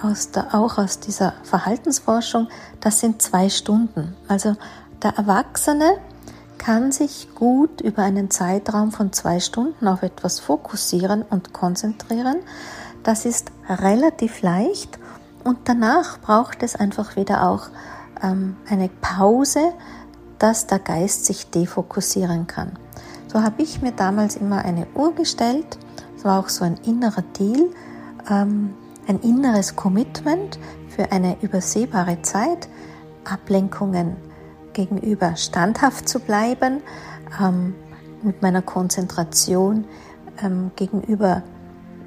aus 0.00 0.30
der, 0.30 0.54
auch 0.54 0.78
aus 0.78 0.98
dieser 0.98 1.34
Verhaltensforschung, 1.42 2.48
das 2.80 3.00
sind 3.00 3.20
zwei 3.20 3.50
Stunden. 3.50 4.16
Also 4.28 4.56
der 5.02 5.14
Erwachsene 5.18 5.98
kann 6.56 6.90
sich 6.90 7.28
gut 7.34 7.82
über 7.82 8.02
einen 8.02 8.30
Zeitraum 8.30 8.92
von 8.92 9.12
zwei 9.12 9.40
Stunden 9.40 9.86
auf 9.86 10.02
etwas 10.02 10.40
fokussieren 10.40 11.20
und 11.20 11.52
konzentrieren. 11.52 12.36
Das 13.02 13.24
ist 13.24 13.50
relativ 13.68 14.42
leicht 14.42 14.98
und 15.44 15.58
danach 15.64 16.20
braucht 16.20 16.62
es 16.62 16.76
einfach 16.76 17.16
wieder 17.16 17.48
auch 17.48 17.68
ähm, 18.22 18.56
eine 18.68 18.88
Pause, 19.00 19.72
dass 20.38 20.66
der 20.66 20.78
Geist 20.78 21.24
sich 21.24 21.50
defokussieren 21.50 22.46
kann. 22.46 22.72
So 23.26 23.42
habe 23.42 23.62
ich 23.62 23.82
mir 23.82 23.92
damals 23.92 24.36
immer 24.36 24.64
eine 24.64 24.86
Uhr 24.94 25.14
gestellt. 25.14 25.78
Es 26.16 26.24
war 26.24 26.38
auch 26.38 26.48
so 26.48 26.64
ein 26.64 26.76
innerer 26.84 27.22
Deal, 27.38 27.70
ähm, 28.30 28.74
ein 29.08 29.18
inneres 29.20 29.74
Commitment 29.74 30.58
für 30.88 31.10
eine 31.10 31.36
übersehbare 31.42 32.22
Zeit, 32.22 32.68
Ablenkungen 33.24 34.16
gegenüber 34.74 35.36
standhaft 35.36 36.08
zu 36.08 36.20
bleiben, 36.20 36.82
ähm, 37.40 37.74
mit 38.22 38.42
meiner 38.42 38.62
Konzentration 38.62 39.86
ähm, 40.42 40.70
gegenüber 40.76 41.42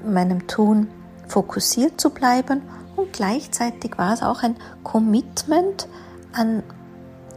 meinem 0.04 0.46
Tun 0.46 0.88
fokussiert 1.28 2.00
zu 2.00 2.10
bleiben 2.10 2.62
und 2.96 3.12
gleichzeitig 3.12 3.98
war 3.98 4.12
es 4.12 4.22
auch 4.22 4.42
ein 4.42 4.56
Commitment 4.82 5.88
an 6.32 6.62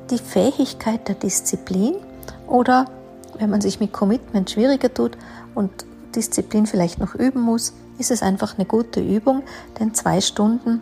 die 0.10 0.18
Fähigkeit 0.18 1.08
der 1.08 1.16
Disziplin 1.16 1.96
oder 2.48 2.86
wenn 3.38 3.50
man 3.50 3.62
sich 3.62 3.80
mit 3.80 3.94
Commitment 3.94 4.50
schwieriger 4.50 4.94
tut 4.94 5.18
und 5.56 5.72
Disziplin 6.16 6.66
vielleicht 6.66 7.00
noch 7.00 7.16
üben 7.16 7.42
muss, 7.42 7.74
ist 8.00 8.12
es 8.12 8.24
einfach 8.24 8.58
eine 8.58 8.66
gute 8.66 9.02
Übung, 9.02 9.44
denn 9.80 9.94
zwei 9.94 10.22
Stunden 10.22 10.82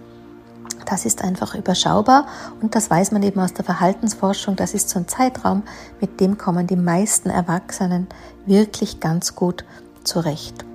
das 0.88 1.06
ist 1.06 1.22
einfach 1.22 1.54
überschaubar 1.54 2.28
und 2.62 2.74
das 2.76 2.90
weiß 2.90 3.12
man 3.12 3.22
eben 3.22 3.42
aus 3.42 3.54
der 3.54 3.66
Verhaltensforschung. 3.66 4.56
Das 4.56 4.74
ist 4.74 4.90
so 4.90 5.00
ein 5.00 5.08
Zeitraum, 5.08 5.64
mit 6.00 6.22
dem 6.22 6.38
kommen 6.38 6.66
die 6.66 6.78
meisten 6.78 7.30
Erwachsenen 7.30 8.08
wirklich 8.46 9.02
ganz 9.02 9.36
gut 9.36 9.66
zurecht. 10.04 10.67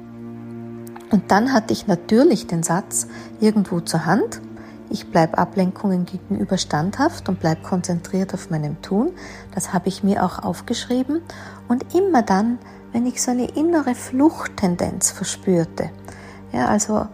Und 1.12 1.30
dann 1.30 1.52
hatte 1.52 1.74
ich 1.74 1.86
natürlich 1.86 2.46
den 2.46 2.62
Satz 2.62 3.06
irgendwo 3.38 3.80
zur 3.80 4.06
Hand. 4.06 4.40
Ich 4.88 5.10
bleibe 5.10 5.38
Ablenkungen 5.38 6.06
gegenüber 6.06 6.56
standhaft 6.56 7.28
und 7.28 7.38
bleibe 7.38 7.62
konzentriert 7.62 8.32
auf 8.32 8.50
meinem 8.50 8.80
Tun. 8.80 9.10
Das 9.54 9.74
habe 9.74 9.88
ich 9.88 10.02
mir 10.02 10.24
auch 10.24 10.42
aufgeschrieben. 10.42 11.20
Und 11.68 11.94
immer 11.94 12.22
dann, 12.22 12.58
wenn 12.92 13.06
ich 13.06 13.22
so 13.22 13.30
eine 13.30 13.46
innere 13.46 13.94
Fluchttendenz 13.94 15.10
verspürte, 15.10 15.90
ja, 16.50 16.66
also 16.66 17.06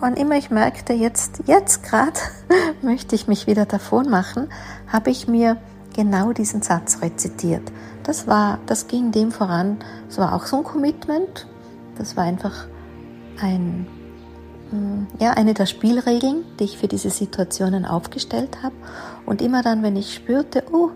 wann 0.00 0.16
immer 0.16 0.36
ich 0.36 0.50
merkte, 0.50 0.92
jetzt, 0.92 1.42
jetzt 1.46 1.82
gerade 1.82 2.20
möchte 2.82 3.14
ich 3.14 3.26
mich 3.26 3.46
wieder 3.46 3.64
davon 3.64 4.10
machen, 4.10 4.48
habe 4.86 5.10
ich 5.10 5.28
mir 5.28 5.56
genau 5.94 6.32
diesen 6.32 6.60
Satz 6.60 7.00
rezitiert. 7.00 7.72
Das 8.02 8.26
war, 8.26 8.58
das 8.66 8.86
ging 8.86 9.12
dem 9.12 9.32
voran. 9.32 9.78
Es 10.10 10.18
war 10.18 10.34
auch 10.34 10.44
so 10.44 10.58
ein 10.58 10.64
Commitment. 10.64 11.46
Das 11.96 12.16
war 12.16 12.24
einfach 12.24 12.66
ein, 13.40 13.86
mm, 14.70 15.06
ja, 15.20 15.32
eine 15.32 15.54
der 15.54 15.66
Spielregeln, 15.66 16.44
die 16.58 16.64
ich 16.64 16.78
für 16.78 16.88
diese 16.88 17.10
Situationen 17.10 17.84
aufgestellt 17.84 18.62
habe. 18.62 18.74
Und 19.26 19.42
immer 19.42 19.62
dann, 19.62 19.82
wenn 19.82 19.96
ich 19.96 20.14
spürte, 20.14 20.64
oh, 20.72 20.90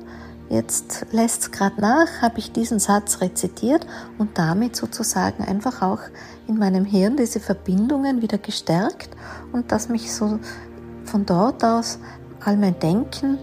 Jetzt 0.48 1.04
lässt 1.12 1.42
es 1.42 1.50
gerade 1.50 1.78
nach, 1.80 2.22
habe 2.22 2.38
ich 2.38 2.52
diesen 2.52 2.78
Satz 2.78 3.20
rezitiert 3.20 3.86
und 4.16 4.38
damit 4.38 4.76
sozusagen 4.76 5.44
einfach 5.44 5.82
auch 5.82 6.00
in 6.46 6.58
meinem 6.58 6.86
Hirn 6.86 7.18
diese 7.18 7.38
Verbindungen 7.38 8.22
wieder 8.22 8.38
gestärkt 8.38 9.10
und 9.52 9.72
dass 9.72 9.90
mich 9.90 10.12
so 10.12 10.38
von 11.04 11.26
dort 11.26 11.62
aus 11.64 11.98
all 12.40 12.56
mein 12.56 12.78
Denken, 12.78 13.38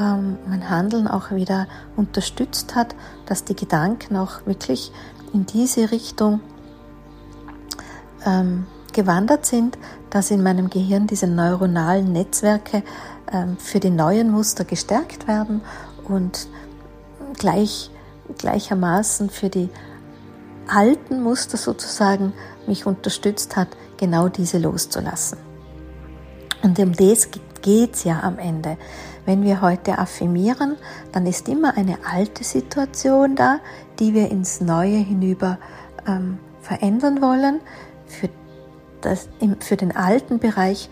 ähm, 0.00 0.38
mein 0.48 0.70
Handeln 0.70 1.08
auch 1.08 1.30
wieder 1.30 1.66
unterstützt 1.94 2.74
hat, 2.74 2.94
dass 3.26 3.44
die 3.44 3.56
Gedanken 3.56 4.16
auch 4.16 4.46
wirklich 4.46 4.92
in 5.34 5.44
diese 5.44 5.90
Richtung 5.90 6.40
ähm, 8.26 8.66
gewandert 8.92 9.46
sind, 9.46 9.78
dass 10.10 10.30
in 10.30 10.42
meinem 10.42 10.70
Gehirn 10.70 11.06
diese 11.06 11.26
neuronalen 11.26 12.12
Netzwerke 12.12 12.82
ähm, 13.32 13.56
für 13.58 13.80
die 13.80 13.90
neuen 13.90 14.30
Muster 14.30 14.64
gestärkt 14.64 15.28
werden 15.28 15.60
und 16.08 16.48
gleich, 17.38 17.90
gleichermaßen 18.38 19.30
für 19.30 19.48
die 19.48 19.68
alten 20.68 21.22
Muster 21.22 21.56
sozusagen 21.56 22.32
mich 22.66 22.86
unterstützt 22.86 23.56
hat, 23.56 23.68
genau 23.96 24.28
diese 24.28 24.58
loszulassen. 24.58 25.38
Und 26.62 26.78
um 26.78 26.92
das 26.92 27.28
geht 27.62 27.94
es 27.94 28.04
ja 28.04 28.20
am 28.22 28.38
Ende. 28.38 28.76
Wenn 29.24 29.42
wir 29.42 29.60
heute 29.60 29.98
affirmieren, 29.98 30.76
dann 31.12 31.26
ist 31.26 31.48
immer 31.48 31.76
eine 31.76 31.98
alte 32.10 32.44
Situation 32.44 33.36
da, 33.36 33.58
die 33.98 34.14
wir 34.14 34.30
ins 34.30 34.60
Neue 34.60 34.98
hinüber 34.98 35.58
ähm, 36.06 36.38
verändern 36.60 37.20
wollen. 37.22 37.60
Für, 38.20 38.28
das, 39.00 39.28
für 39.60 39.76
den 39.76 39.94
alten 39.94 40.38
Bereich 40.38 40.90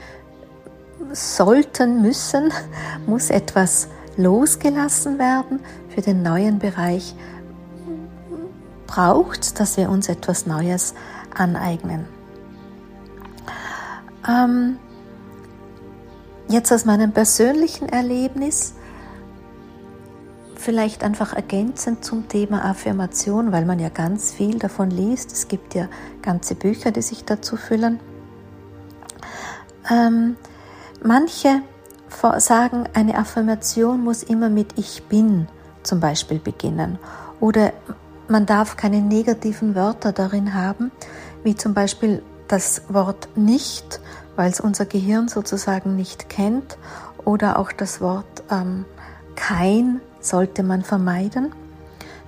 sollten, 1.12 2.02
müssen, 2.02 2.52
muss 3.06 3.30
etwas 3.30 3.88
losgelassen 4.16 5.18
werden. 5.18 5.60
Für 5.88 6.00
den 6.00 6.22
neuen 6.22 6.58
Bereich 6.58 7.14
braucht, 8.86 9.58
dass 9.60 9.76
wir 9.76 9.90
uns 9.90 10.08
etwas 10.08 10.46
Neues 10.46 10.94
aneignen. 11.34 12.06
Ähm, 14.28 14.78
jetzt 16.48 16.72
aus 16.72 16.84
meinem 16.84 17.12
persönlichen 17.12 17.88
Erlebnis, 17.88 18.74
vielleicht 20.64 21.04
einfach 21.04 21.34
ergänzend 21.34 22.04
zum 22.04 22.28
Thema 22.28 22.64
Affirmation, 22.64 23.52
weil 23.52 23.66
man 23.66 23.78
ja 23.78 23.90
ganz 23.90 24.32
viel 24.32 24.58
davon 24.58 24.90
liest. 24.90 25.30
Es 25.30 25.48
gibt 25.48 25.74
ja 25.74 25.88
ganze 26.22 26.54
Bücher, 26.54 26.90
die 26.90 27.02
sich 27.02 27.24
dazu 27.24 27.56
füllen. 27.56 28.00
Ähm, 29.90 30.36
manche 31.02 31.60
sagen, 32.38 32.88
eine 32.94 33.18
Affirmation 33.18 34.02
muss 34.02 34.22
immer 34.22 34.48
mit 34.48 34.78
Ich 34.78 35.02
bin 35.04 35.48
zum 35.82 36.00
Beispiel 36.00 36.38
beginnen. 36.38 36.98
Oder 37.40 37.72
man 38.28 38.46
darf 38.46 38.76
keine 38.76 39.02
negativen 39.02 39.74
Wörter 39.74 40.12
darin 40.12 40.54
haben, 40.54 40.90
wie 41.42 41.54
zum 41.54 41.74
Beispiel 41.74 42.22
das 42.48 42.82
Wort 42.88 43.28
nicht, 43.36 44.00
weil 44.36 44.50
es 44.50 44.60
unser 44.60 44.86
Gehirn 44.86 45.28
sozusagen 45.28 45.96
nicht 45.96 46.30
kennt. 46.30 46.78
Oder 47.24 47.58
auch 47.58 47.72
das 47.72 48.00
Wort 48.00 48.44
ähm, 48.50 48.86
kein 49.34 50.00
sollte 50.24 50.62
man 50.62 50.82
vermeiden. 50.82 51.52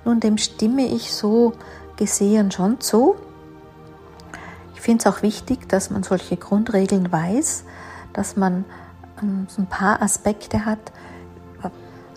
Nun, 0.05 0.19
dem 0.19 0.37
stimme 0.37 0.85
ich 0.85 1.13
so 1.13 1.53
gesehen 1.97 2.51
schon 2.51 2.79
zu. 2.79 3.15
Ich 4.75 4.81
finde 4.81 5.01
es 5.01 5.13
auch 5.13 5.21
wichtig, 5.21 5.67
dass 5.67 5.89
man 5.89 6.03
solche 6.03 6.37
Grundregeln 6.37 7.11
weiß, 7.11 7.63
dass 8.13 8.35
man 8.37 8.65
ähm, 9.21 9.47
ein 9.57 9.67
paar 9.67 10.01
Aspekte 10.01 10.65
hat, 10.65 10.79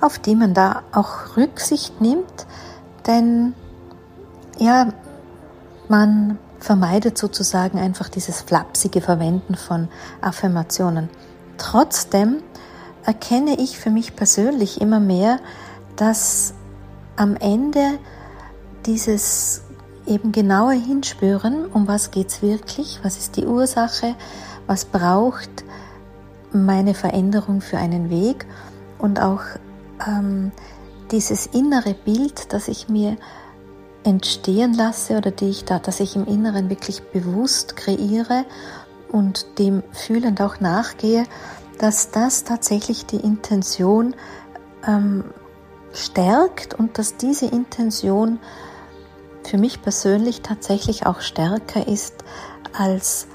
auf 0.00 0.18
die 0.18 0.34
man 0.34 0.54
da 0.54 0.82
auch 0.92 1.36
Rücksicht 1.36 2.00
nimmt, 2.00 2.46
denn 3.06 3.54
ja, 4.58 4.88
man 5.88 6.38
vermeidet 6.58 7.18
sozusagen 7.18 7.78
einfach 7.78 8.08
dieses 8.08 8.42
flapsige 8.42 9.00
Verwenden 9.00 9.54
von 9.54 9.88
Affirmationen. 10.20 11.08
Trotzdem 11.56 12.42
erkenne 13.04 13.58
ich 13.58 13.78
für 13.78 13.90
mich 13.90 14.14
persönlich 14.14 14.80
immer 14.80 15.00
mehr, 15.00 15.40
dass 16.00 16.54
am 17.16 17.36
Ende 17.36 17.98
dieses 18.86 19.62
eben 20.06 20.32
genaue 20.32 20.72
Hinspüren, 20.72 21.66
um 21.66 21.86
was 21.86 22.10
geht 22.10 22.28
es 22.28 22.40
wirklich, 22.40 23.00
was 23.02 23.18
ist 23.18 23.36
die 23.36 23.44
Ursache, 23.44 24.14
was 24.66 24.86
braucht 24.86 25.50
meine 26.52 26.94
Veränderung 26.94 27.60
für 27.60 27.76
einen 27.76 28.08
Weg 28.08 28.46
und 28.98 29.20
auch 29.20 29.42
ähm, 30.06 30.52
dieses 31.10 31.46
innere 31.46 31.92
Bild, 31.92 32.52
das 32.54 32.68
ich 32.68 32.88
mir 32.88 33.16
entstehen 34.02 34.72
lasse 34.72 35.18
oder 35.18 35.30
die 35.30 35.50
ich 35.50 35.66
da, 35.66 35.78
dass 35.78 36.00
ich 36.00 36.16
im 36.16 36.26
Inneren 36.26 36.70
wirklich 36.70 37.02
bewusst 37.02 37.76
kreiere 37.76 38.46
und 39.12 39.58
dem 39.58 39.82
fühlend 39.92 40.40
auch 40.40 40.60
nachgehe, 40.60 41.24
dass 41.78 42.10
das 42.10 42.44
tatsächlich 42.44 43.04
die 43.04 43.16
Intention 43.16 44.14
ähm, 44.86 45.24
stärkt 45.92 46.74
und 46.74 46.98
dass 46.98 47.16
diese 47.16 47.46
Intention 47.46 48.38
für 49.44 49.58
mich 49.58 49.82
persönlich 49.82 50.42
tatsächlich 50.42 51.06
auch 51.06 51.20
stärker 51.20 51.86
ist, 51.86 52.14
als 52.76 53.26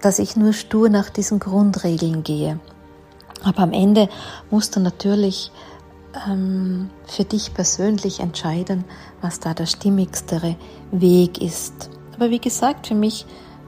dass 0.00 0.18
ich 0.18 0.36
nur 0.36 0.52
stur 0.52 0.88
nach 0.88 1.10
diesen 1.10 1.38
Grundregeln 1.38 2.22
gehe. 2.22 2.58
Aber 3.44 3.60
am 3.60 3.72
Ende 3.72 4.08
musst 4.50 4.76
du 4.76 4.80
natürlich 4.80 5.52
ähm, 6.26 6.90
für 7.06 7.24
dich 7.24 7.54
persönlich 7.54 8.20
entscheiden, 8.20 8.84
was 9.20 9.40
da 9.40 9.54
der 9.54 9.66
stimmigste 9.66 10.56
Weg 10.90 11.40
ist. 11.40 11.90
Aber 12.14 12.30
wie 12.30 12.40
gesagt, 12.40 12.88
für 12.88 12.94
mich 12.94 13.26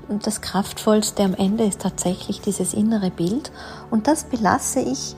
das 0.08 0.40
Kraftvollste 0.40 1.22
am 1.22 1.34
Ende 1.34 1.64
ist 1.64 1.80
tatsächlich 1.80 2.40
dieses 2.40 2.74
innere 2.74 3.10
Bild 3.10 3.50
und 3.90 4.06
das 4.06 4.24
belasse 4.24 4.80
ich 4.80 5.16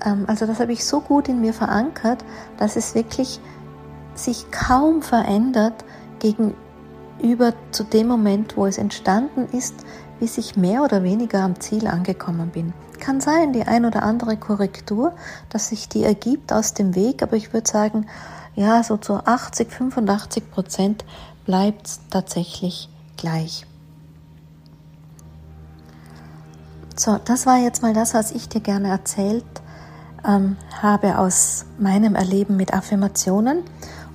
also 0.00 0.46
das 0.46 0.60
habe 0.60 0.72
ich 0.72 0.84
so 0.84 1.00
gut 1.00 1.28
in 1.28 1.40
mir 1.40 1.52
verankert, 1.52 2.24
dass 2.58 2.76
es 2.76 2.94
wirklich 2.94 3.40
sich 4.14 4.50
kaum 4.50 5.02
verändert 5.02 5.84
gegenüber 6.18 7.54
zu 7.70 7.84
dem 7.84 8.08
Moment, 8.08 8.56
wo 8.56 8.66
es 8.66 8.78
entstanden 8.78 9.48
ist, 9.56 9.74
bis 10.18 10.38
ich 10.38 10.56
mehr 10.56 10.82
oder 10.82 11.02
weniger 11.02 11.42
am 11.42 11.60
Ziel 11.60 11.86
angekommen 11.86 12.50
bin. 12.50 12.72
Kann 12.98 13.20
sein, 13.20 13.52
die 13.52 13.64
ein 13.64 13.84
oder 13.84 14.02
andere 14.02 14.36
Korrektur, 14.36 15.14
dass 15.50 15.68
sich 15.68 15.88
die 15.88 16.02
ergibt 16.02 16.52
aus 16.52 16.72
dem 16.72 16.94
Weg, 16.94 17.22
aber 17.22 17.36
ich 17.36 17.52
würde 17.52 17.68
sagen, 17.68 18.06
ja, 18.54 18.82
so 18.82 18.96
zu 18.96 19.14
80, 19.14 19.70
85 19.70 20.50
Prozent 20.50 21.04
bleibt 21.44 21.86
es 21.86 22.00
tatsächlich 22.10 22.88
gleich. 23.18 23.66
So, 26.96 27.18
das 27.22 27.44
war 27.44 27.58
jetzt 27.58 27.82
mal 27.82 27.92
das, 27.92 28.14
was 28.14 28.32
ich 28.32 28.48
dir 28.48 28.62
gerne 28.62 28.88
erzählt 28.88 29.44
ähm, 30.26 30.56
habe 30.80 31.18
aus 31.18 31.66
meinem 31.78 32.14
Erleben 32.14 32.56
mit 32.56 32.74
Affirmationen. 32.74 33.62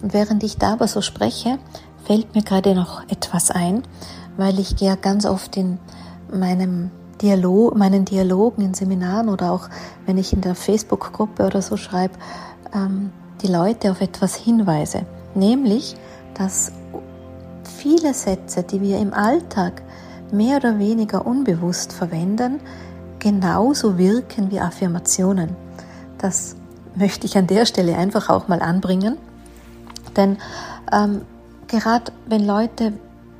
Und 0.01 0.13
während 0.13 0.43
ich 0.43 0.57
da 0.57 0.73
aber 0.73 0.87
so 0.87 1.01
spreche, 1.01 1.59
fällt 2.05 2.35
mir 2.35 2.43
gerade 2.43 2.75
noch 2.75 3.03
etwas 3.09 3.51
ein, 3.51 3.83
weil 4.37 4.59
ich 4.59 4.79
ja 4.79 4.95
ganz 4.95 5.25
oft 5.25 5.55
in 5.57 5.79
meinem 6.33 6.91
Dialog, 7.21 7.77
meinen 7.77 8.05
Dialogen 8.05 8.63
in 8.63 8.73
Seminaren 8.73 9.29
oder 9.29 9.51
auch 9.51 9.69
wenn 10.05 10.17
ich 10.17 10.33
in 10.33 10.41
der 10.41 10.55
Facebook-Gruppe 10.55 11.45
oder 11.45 11.61
so 11.61 11.77
schreibe, 11.77 12.15
ähm, 12.73 13.11
die 13.41 13.47
Leute 13.47 13.91
auf 13.91 14.01
etwas 14.01 14.35
hinweise. 14.35 15.05
Nämlich, 15.35 15.95
dass 16.33 16.71
viele 17.63 18.13
Sätze, 18.13 18.63
die 18.63 18.81
wir 18.81 18.99
im 18.99 19.13
Alltag 19.13 19.81
mehr 20.31 20.57
oder 20.57 20.79
weniger 20.79 21.25
unbewusst 21.25 21.93
verwenden, 21.93 22.59
genauso 23.19 23.97
wirken 23.97 24.49
wie 24.49 24.59
Affirmationen. 24.59 25.55
Das 26.21 26.55
möchte 26.95 27.25
ich 27.25 27.35
an 27.35 27.47
der 27.47 27.65
Stelle 27.65 27.97
einfach 27.97 28.29
auch 28.29 28.47
mal 28.47 28.61
anbringen. 28.61 29.17
Denn 30.15 30.37
ähm, 30.91 31.21
gerade 31.67 32.11
wenn 32.27 32.45
Leute 32.45 32.93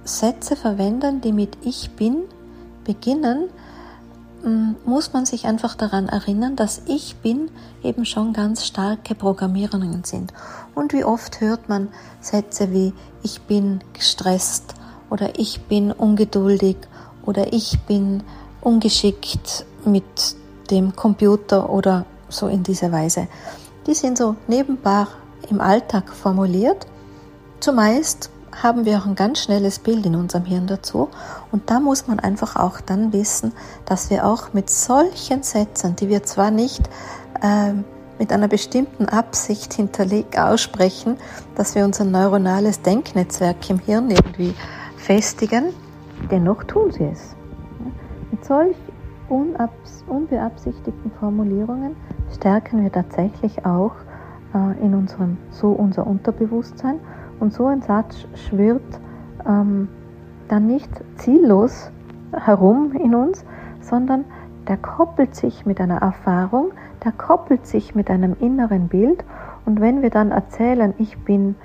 Sätze 0.04 0.56
verwenden, 0.56 1.22
die 1.22 1.32
mit 1.32 1.58
Ich 1.62 1.91
bin 1.91 2.24
beginnen, 2.84 3.50
ähm, 4.44 4.76
muss 4.84 5.13
man 5.13 5.28
sich 5.28 5.46
einfach 5.46 5.76
daran 5.76 6.10
erinnern, 6.10 6.56
dass 6.56 6.82
Ich 6.88 7.17
bin 7.17 7.52
eben 7.84 8.04
schon 8.06 8.34
ganz 8.34 8.65
starke 8.65 9.13
Programmierungen 9.13 10.04
sind. 10.04 10.34
Und 10.74 10.94
wie 10.94 11.04
oft 11.04 11.39
hört 11.39 11.70
man 11.70 11.89
Sätze 12.20 12.72
wie 12.72 12.94
Ich 13.22 13.41
bin 13.41 13.84
gestresst 13.94 14.74
oder 15.12 15.38
Ich 15.38 15.62
bin 15.65 15.91
ungeduldig 15.91 16.78
oder 17.28 17.54
Ich 17.54 17.80
bin 17.82 18.24
ungeschickt 18.62 19.65
mit 19.86 20.36
dem 20.72 20.96
Computer 20.96 21.70
oder 21.70 22.06
so 22.32 22.48
in 22.48 22.63
dieser 22.63 22.91
Weise. 22.91 23.28
Die 23.88 23.94
sind 23.94 24.17
so 24.17 24.36
nebenbar 24.48 25.08
im 25.50 25.62
Alltag 25.62 26.10
formuliert. 26.10 26.86
Zumeist 27.60 28.30
haben 28.62 28.86
wir 28.86 28.98
auch 28.98 29.06
ein 29.06 29.15
ganz 29.15 29.39
schnelles 29.39 29.80
Bild 29.80 30.06
in 30.06 30.15
unserem 30.15 30.46
Hirn 30.46 30.67
dazu. 30.67 31.10
Und 31.52 31.70
da 31.70 31.80
muss 31.80 32.08
man 32.08 32.20
einfach 32.20 32.56
auch 32.56 32.82
dann 32.82 33.13
wissen, 33.13 33.54
dass 33.86 34.10
wir 34.10 34.26
auch 34.26 34.54
mit 34.54 34.70
solchen 34.70 35.44
Sätzen, 35.44 35.96
die 35.96 36.10
wir 36.10 36.24
zwar 36.24 36.52
nicht 36.52 36.82
äh, 37.41 37.74
mit 38.20 38.32
einer 38.32 38.48
bestimmten 38.48 39.08
Absicht 39.08 39.74
hinterlegt 39.74 40.38
aussprechen, 40.38 41.17
dass 41.56 41.76
wir 41.76 41.86
unser 41.86 42.06
neuronales 42.06 42.82
Denknetzwerk 42.82 43.67
im 43.70 43.80
Hirn 43.80 44.12
irgendwie 44.12 44.54
festigen, 44.98 45.74
dennoch 46.30 46.63
tun 46.65 46.91
sie 46.91 47.06
es. 47.06 47.36
Mit 48.30 48.46
solch 48.46 48.78
unbeabsichtigten 50.08 51.12
Formulierungen 51.20 51.96
stärken 52.34 52.84
wir 52.84 52.91
tatsächlich 52.91 53.65
auch 53.65 53.94
äh, 54.54 54.84
in 54.84 54.94
unserem, 54.94 55.38
so 55.50 55.72
unser 55.72 56.08
Unterbewusstsein. 56.08 57.00
Und 57.39 57.54
so 57.54 57.65
ein 57.65 57.82
Satz 57.82 58.28
schwirrt 58.36 59.00
ähm, 59.48 59.88
dann 60.48 60.67
nicht 60.67 60.89
ziellos 61.15 61.91
herum 62.34 62.94
in 62.94 63.15
uns, 63.15 63.44
sondern 63.80 64.26
der 64.67 64.78
koppelt 64.78 65.36
sich 65.36 65.65
mit 65.65 65.82
einer 65.82 66.02
Erfahrung, 66.02 66.72
der 67.04 67.12
koppelt 67.12 67.65
sich 67.65 67.96
mit 67.96 68.10
einem 68.10 68.36
inneren 68.39 68.88
Bild. 68.88 69.24
Und 69.65 69.82
wenn 69.82 70.02
wir 70.02 70.12
dann 70.12 70.32
erzählen, 70.32 70.94
ich 70.98 71.17
bin 71.17 71.56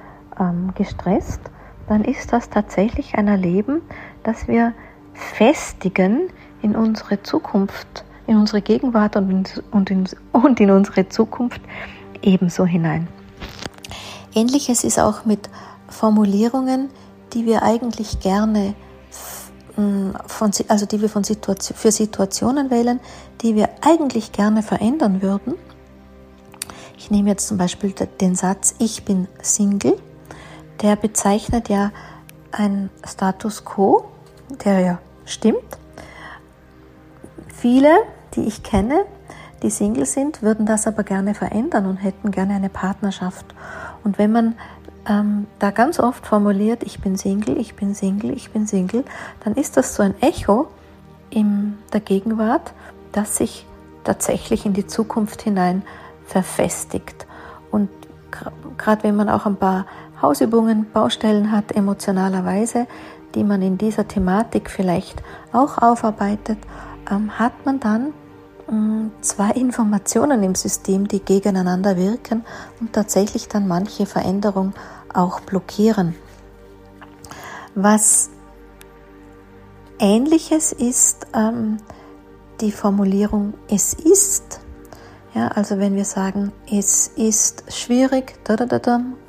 ähm, 0.40 0.70
gestresst, 0.74 1.40
dann 1.88 2.04
ist 2.04 2.32
das 2.32 2.50
tatsächlich 2.50 3.16
ein 3.16 3.28
Erleben, 3.28 3.82
das 4.22 4.48
wir 4.48 4.72
festigen 5.12 6.28
in 6.62 6.74
unsere 6.74 7.22
Zukunft 7.22 8.04
in 8.26 8.36
unsere 8.36 8.62
Gegenwart 8.62 9.16
und 9.16 9.30
in, 9.30 10.08
und 10.32 10.60
in, 10.60 10.70
unsere 10.70 11.08
Zukunft 11.08 11.60
ebenso 12.22 12.66
hinein. 12.66 13.08
Ähnliches 14.34 14.84
ist 14.84 14.98
auch 14.98 15.24
mit 15.24 15.48
Formulierungen, 15.88 16.90
die 17.32 17.46
wir 17.46 17.62
eigentlich 17.62 18.20
gerne 18.20 18.74
von, 20.26 20.50
also 20.68 20.86
die 20.86 21.00
wir 21.02 21.10
von 21.10 21.22
Situation, 21.22 21.76
für 21.76 21.92
Situationen 21.92 22.70
wählen, 22.70 22.98
die 23.42 23.54
wir 23.54 23.68
eigentlich 23.82 24.32
gerne 24.32 24.62
verändern 24.62 25.20
würden. 25.20 25.54
Ich 26.96 27.10
nehme 27.10 27.28
jetzt 27.28 27.46
zum 27.46 27.58
Beispiel 27.58 27.92
den 27.92 28.34
Satz 28.34 28.74
Ich 28.78 29.04
bin 29.04 29.28
Single. 29.42 29.96
Der 30.80 30.96
bezeichnet 30.96 31.68
ja 31.68 31.92
ein 32.52 32.90
Status 33.06 33.64
quo, 33.64 34.06
der 34.64 34.80
ja 34.80 34.98
stimmt. 35.26 35.78
Viele, 37.48 37.90
die 38.36 38.42
ich 38.42 38.62
kenne, 38.62 39.04
die 39.62 39.70
Single 39.70 40.06
sind, 40.06 40.42
würden 40.42 40.66
das 40.66 40.86
aber 40.86 41.02
gerne 41.02 41.34
verändern 41.34 41.86
und 41.86 41.96
hätten 41.96 42.30
gerne 42.30 42.54
eine 42.54 42.68
Partnerschaft. 42.68 43.46
Und 44.04 44.18
wenn 44.18 44.32
man 44.32 44.54
ähm, 45.08 45.46
da 45.58 45.70
ganz 45.70 45.98
oft 45.98 46.26
formuliert, 46.26 46.82
ich 46.82 47.00
bin 47.00 47.16
Single, 47.16 47.58
ich 47.58 47.74
bin 47.74 47.94
Single, 47.94 48.32
ich 48.32 48.50
bin 48.50 48.66
Single, 48.66 49.04
dann 49.44 49.54
ist 49.54 49.76
das 49.76 49.94
so 49.94 50.02
ein 50.02 50.14
Echo 50.20 50.68
in 51.30 51.78
der 51.92 52.00
Gegenwart, 52.00 52.72
das 53.12 53.36
sich 53.36 53.66
tatsächlich 54.04 54.66
in 54.66 54.74
die 54.74 54.86
Zukunft 54.86 55.42
hinein 55.42 55.82
verfestigt. 56.26 57.26
Und 57.70 57.88
gerade 58.76 59.04
wenn 59.04 59.16
man 59.16 59.28
auch 59.28 59.46
ein 59.46 59.56
paar 59.56 59.86
Hausübungen, 60.20 60.86
Baustellen 60.92 61.52
hat, 61.52 61.72
emotionalerweise, 61.72 62.86
die 63.34 63.44
man 63.44 63.62
in 63.62 63.78
dieser 63.78 64.06
Thematik 64.08 64.70
vielleicht 64.70 65.22
auch 65.52 65.78
aufarbeitet, 65.78 66.58
ähm, 67.10 67.38
hat 67.38 67.52
man 67.64 67.80
dann 67.80 68.12
zwei 69.20 69.50
Informationen 69.50 70.42
im 70.42 70.54
System, 70.54 71.06
die 71.06 71.20
gegeneinander 71.20 71.96
wirken 71.96 72.44
und 72.80 72.92
tatsächlich 72.92 73.48
dann 73.48 73.68
manche 73.68 74.06
Veränderung 74.06 74.72
auch 75.12 75.40
blockieren. 75.40 76.14
Was 77.74 78.30
ähnliches 79.98 80.72
ist 80.72 81.26
ähm, 81.34 81.78
die 82.60 82.72
Formulierung 82.72 83.54
es 83.68 83.94
ist. 83.94 84.60
Ja, 85.34 85.48
also 85.48 85.78
wenn 85.78 85.94
wir 85.94 86.06
sagen, 86.06 86.52
es 86.70 87.08
ist 87.08 87.64
schwierig 87.72 88.34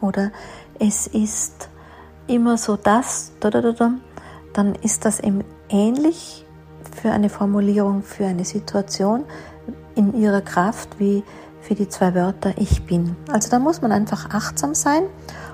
oder 0.01 0.31
es 0.79 1.07
ist 1.07 1.69
immer 2.27 2.57
so 2.57 2.77
das, 2.77 3.33
dann 4.53 4.75
ist 4.81 5.05
das 5.05 5.19
eben 5.19 5.43
ähnlich 5.69 6.46
für 6.97 7.11
eine 7.11 7.29
Formulierung, 7.29 8.03
für 8.03 8.25
eine 8.25 8.45
Situation 8.45 9.23
in 9.95 10.13
ihrer 10.13 10.41
Kraft 10.41 10.99
wie 10.99 11.23
für 11.61 11.75
die 11.75 11.89
zwei 11.89 12.15
Wörter 12.15 12.53
ich 12.57 12.85
bin. 12.85 13.15
Also 13.31 13.49
da 13.49 13.59
muss 13.59 13.81
man 13.81 13.91
einfach 13.91 14.29
achtsam 14.29 14.73
sein 14.73 15.03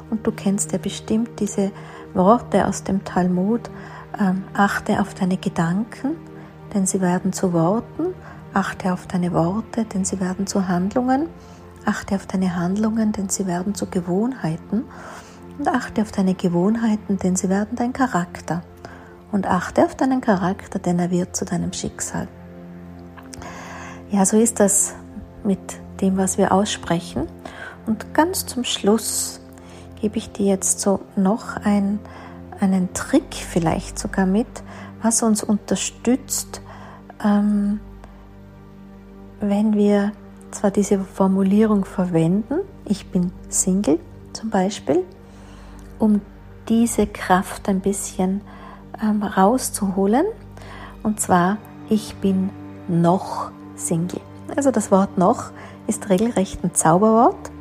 und 0.09 0.25
du 0.25 0.31
kennst 0.31 0.71
ja 0.71 0.77
bestimmt 0.77 1.39
diese 1.39 1.71
Worte 2.13 2.67
aus 2.67 2.83
dem 2.83 3.03
Talmud. 3.03 3.69
Ähm, 4.19 4.43
achte 4.53 5.01
auf 5.01 5.15
deine 5.15 5.37
Gedanken, 5.37 6.15
denn 6.73 6.85
sie 6.85 7.01
werden 7.01 7.33
zu 7.33 7.51
Worten. 7.51 8.13
Achte 8.53 8.93
auf 8.93 9.07
deine 9.07 9.33
Worte, 9.33 9.85
denn 9.85 10.05
sie 10.05 10.19
werden 10.19 10.45
zu 10.45 10.67
Handlungen. 10.67 11.27
Achte 11.85 12.15
auf 12.15 12.27
deine 12.27 12.55
Handlungen, 12.55 13.11
denn 13.11 13.29
sie 13.29 13.47
werden 13.47 13.73
zu 13.73 13.87
Gewohnheiten. 13.87 14.83
Und 15.57 15.67
achte 15.67 16.03
auf 16.03 16.11
deine 16.11 16.35
Gewohnheiten, 16.35 17.17
denn 17.17 17.35
sie 17.35 17.49
werden 17.49 17.75
dein 17.75 17.93
Charakter. 17.93 18.61
Und 19.33 19.47
achte 19.47 19.83
auf 19.83 19.95
deinen 19.95 20.21
Charakter, 20.21 20.77
denn 20.77 20.99
er 20.99 21.09
wird 21.09 21.35
zu 21.35 21.43
deinem 21.43 21.73
Schicksal. 21.73 22.27
Ja, 24.11 24.27
so 24.27 24.37
ist 24.37 24.59
das 24.59 24.93
mit 25.43 25.59
dem, 26.01 26.17
was 26.17 26.37
wir 26.37 26.51
aussprechen. 26.51 27.23
Und 27.87 28.13
ganz 28.13 28.45
zum 28.45 28.63
Schluss 28.63 29.41
gebe 29.99 30.19
ich 30.19 30.31
dir 30.31 30.45
jetzt 30.45 30.81
so 30.81 30.99
noch 31.15 31.57
ein, 31.57 31.97
einen 32.59 32.93
Trick 32.93 33.33
vielleicht 33.33 33.97
sogar 33.97 34.27
mit, 34.27 34.45
was 35.01 35.23
uns 35.23 35.43
unterstützt, 35.43 36.61
ähm, 37.25 37.79
wenn 39.39 39.73
wir 39.73 40.11
zwar 40.51 40.69
diese 40.69 40.99
Formulierung 40.99 41.85
verwenden, 41.85 42.59
ich 42.85 43.07
bin 43.07 43.31
Single 43.49 43.99
zum 44.31 44.51
Beispiel, 44.51 45.03
um 45.97 46.21
diese 46.69 47.07
Kraft 47.07 47.67
ein 47.67 47.79
bisschen 47.79 48.41
ähm, 49.03 49.23
rauszuholen. 49.23 50.25
Und 51.03 51.19
zwar, 51.19 51.57
ich 51.89 52.15
bin 52.15 52.49
noch 52.87 53.51
Single. 53.75 54.21
Also 54.55 54.71
das 54.71 54.91
Wort 54.91 55.17
noch 55.17 55.51
ist 55.87 56.09
regelrecht 56.09 56.63
ein 56.63 56.73
Zauberwort, 56.73 57.51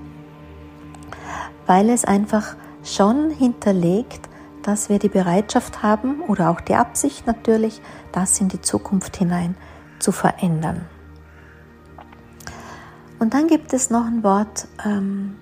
weil 1.67 1.91
es 1.91 2.05
einfach 2.05 2.55
schon 2.85 3.31
hinterlegt, 3.31 4.29
dass 4.63 4.89
wir 4.89 4.99
die 4.99 5.09
Bereitschaft 5.09 5.83
haben 5.83 6.21
oder 6.21 6.51
auch 6.51 6.61
die 6.61 6.75
Absicht 6.75 7.27
natürlich, 7.27 7.81
das 8.13 8.41
in 8.41 8.49
die 8.49 8.61
Zukunft 8.61 9.17
hinein 9.17 9.57
zu 9.99 10.13
verändern. 10.13 10.83
Und 13.19 13.35
dann 13.35 13.47
gibt 13.47 13.73
es 13.73 13.91
noch 13.91 14.05
ein 14.05 14.23
Wort, 14.25 14.67
ähm, 14.85 15.37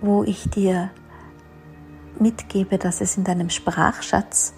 wo 0.00 0.24
ich 0.24 0.48
dir 0.50 0.90
mitgebe, 2.18 2.78
dass 2.78 3.00
es 3.00 3.16
in 3.16 3.24
deinem 3.24 3.50
Sprachschatz 3.50 4.54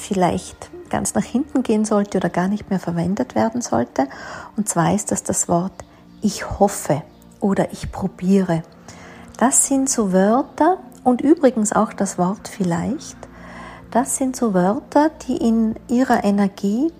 vielleicht 0.00 0.70
ganz 0.90 1.14
nach 1.14 1.24
hinten 1.24 1.62
gehen 1.62 1.84
sollte 1.84 2.18
oder 2.18 2.30
gar 2.30 2.48
nicht 2.48 2.70
mehr 2.70 2.78
verwendet 2.78 3.34
werden 3.34 3.60
sollte. 3.60 4.08
Und 4.56 4.68
zwar 4.68 4.94
ist 4.94 5.10
das 5.10 5.22
das 5.22 5.48
Wort 5.48 5.84
ich 6.22 6.58
hoffe 6.58 7.02
oder 7.40 7.72
ich 7.72 7.92
probiere. 7.92 8.62
Das 9.38 9.66
sind 9.66 9.88
so 9.88 10.12
Wörter 10.12 10.78
und 11.04 11.20
übrigens 11.20 11.72
auch 11.72 11.92
das 11.92 12.18
Wort 12.18 12.48
vielleicht. 12.48 13.16
Das 13.90 14.16
sind 14.16 14.34
so 14.34 14.54
Wörter, 14.54 15.10
die 15.26 15.36
in 15.36 15.76
ihrer 15.88 16.24
Energie 16.24 16.92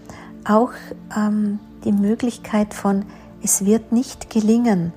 auch 0.45 0.71
ähm, 1.17 1.59
die 1.85 1.93
Möglichkeit 1.93 2.75
von 2.75 3.05
es 3.43 3.65
wird 3.65 3.93
nicht 3.93 4.31
gelingen 4.31 4.93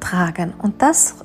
tragen. 0.00 0.52
Und 0.60 0.82
das 0.82 1.16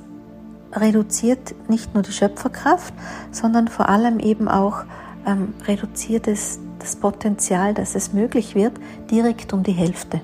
reduziert 0.72 1.54
nicht 1.68 1.94
nur 1.94 2.02
die 2.02 2.12
Schöpferkraft, 2.12 2.94
sondern 3.30 3.68
vor 3.68 3.88
allem 3.88 4.20
eben 4.20 4.48
auch 4.48 4.84
ähm, 5.28 5.54
reduziert 5.66 6.26
es 6.26 6.58
das 6.78 6.96
Potenzial, 6.96 7.74
dass 7.74 7.94
es 7.94 8.12
möglich 8.12 8.54
wird, 8.54 8.72
direkt 9.10 9.52
um 9.52 9.62
die 9.62 9.72
Hälfte. 9.72 10.20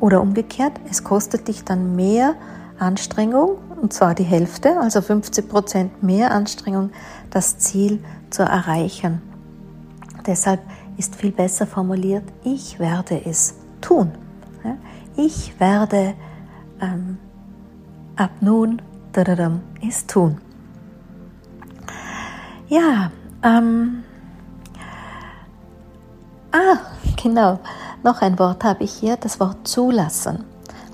Oder 0.00 0.22
umgekehrt, 0.22 0.72
es 0.90 1.04
kostet 1.04 1.48
dich 1.48 1.64
dann 1.64 1.94
mehr 1.94 2.34
Anstrengung, 2.78 3.58
und 3.82 3.92
zwar 3.92 4.14
die 4.14 4.24
Hälfte, 4.24 4.80
also 4.80 5.02
50 5.02 5.48
Prozent 5.48 6.02
mehr 6.02 6.30
Anstrengung, 6.30 6.90
das 7.28 7.58
Ziel 7.58 8.02
zu 8.30 8.42
erreichen. 8.42 9.20
Deshalb 10.26 10.60
ist 10.96 11.16
viel 11.16 11.32
besser 11.32 11.66
formuliert, 11.66 12.24
ich 12.42 12.78
werde 12.78 13.20
es 13.24 13.54
tun. 13.80 14.12
Ich 15.16 15.58
werde 15.60 16.14
ähm, 16.80 17.18
ab 18.16 18.30
nun 18.40 18.80
es 19.82 20.06
tun. 20.06 20.38
Ja, 22.68 23.10
ähm, 23.42 24.04
ah, 26.52 26.78
genau, 27.22 27.58
noch 28.02 28.22
ein 28.22 28.38
Wort 28.38 28.64
habe 28.64 28.84
ich 28.84 28.92
hier, 28.92 29.16
das 29.16 29.40
Wort 29.40 29.66
zulassen. 29.66 30.44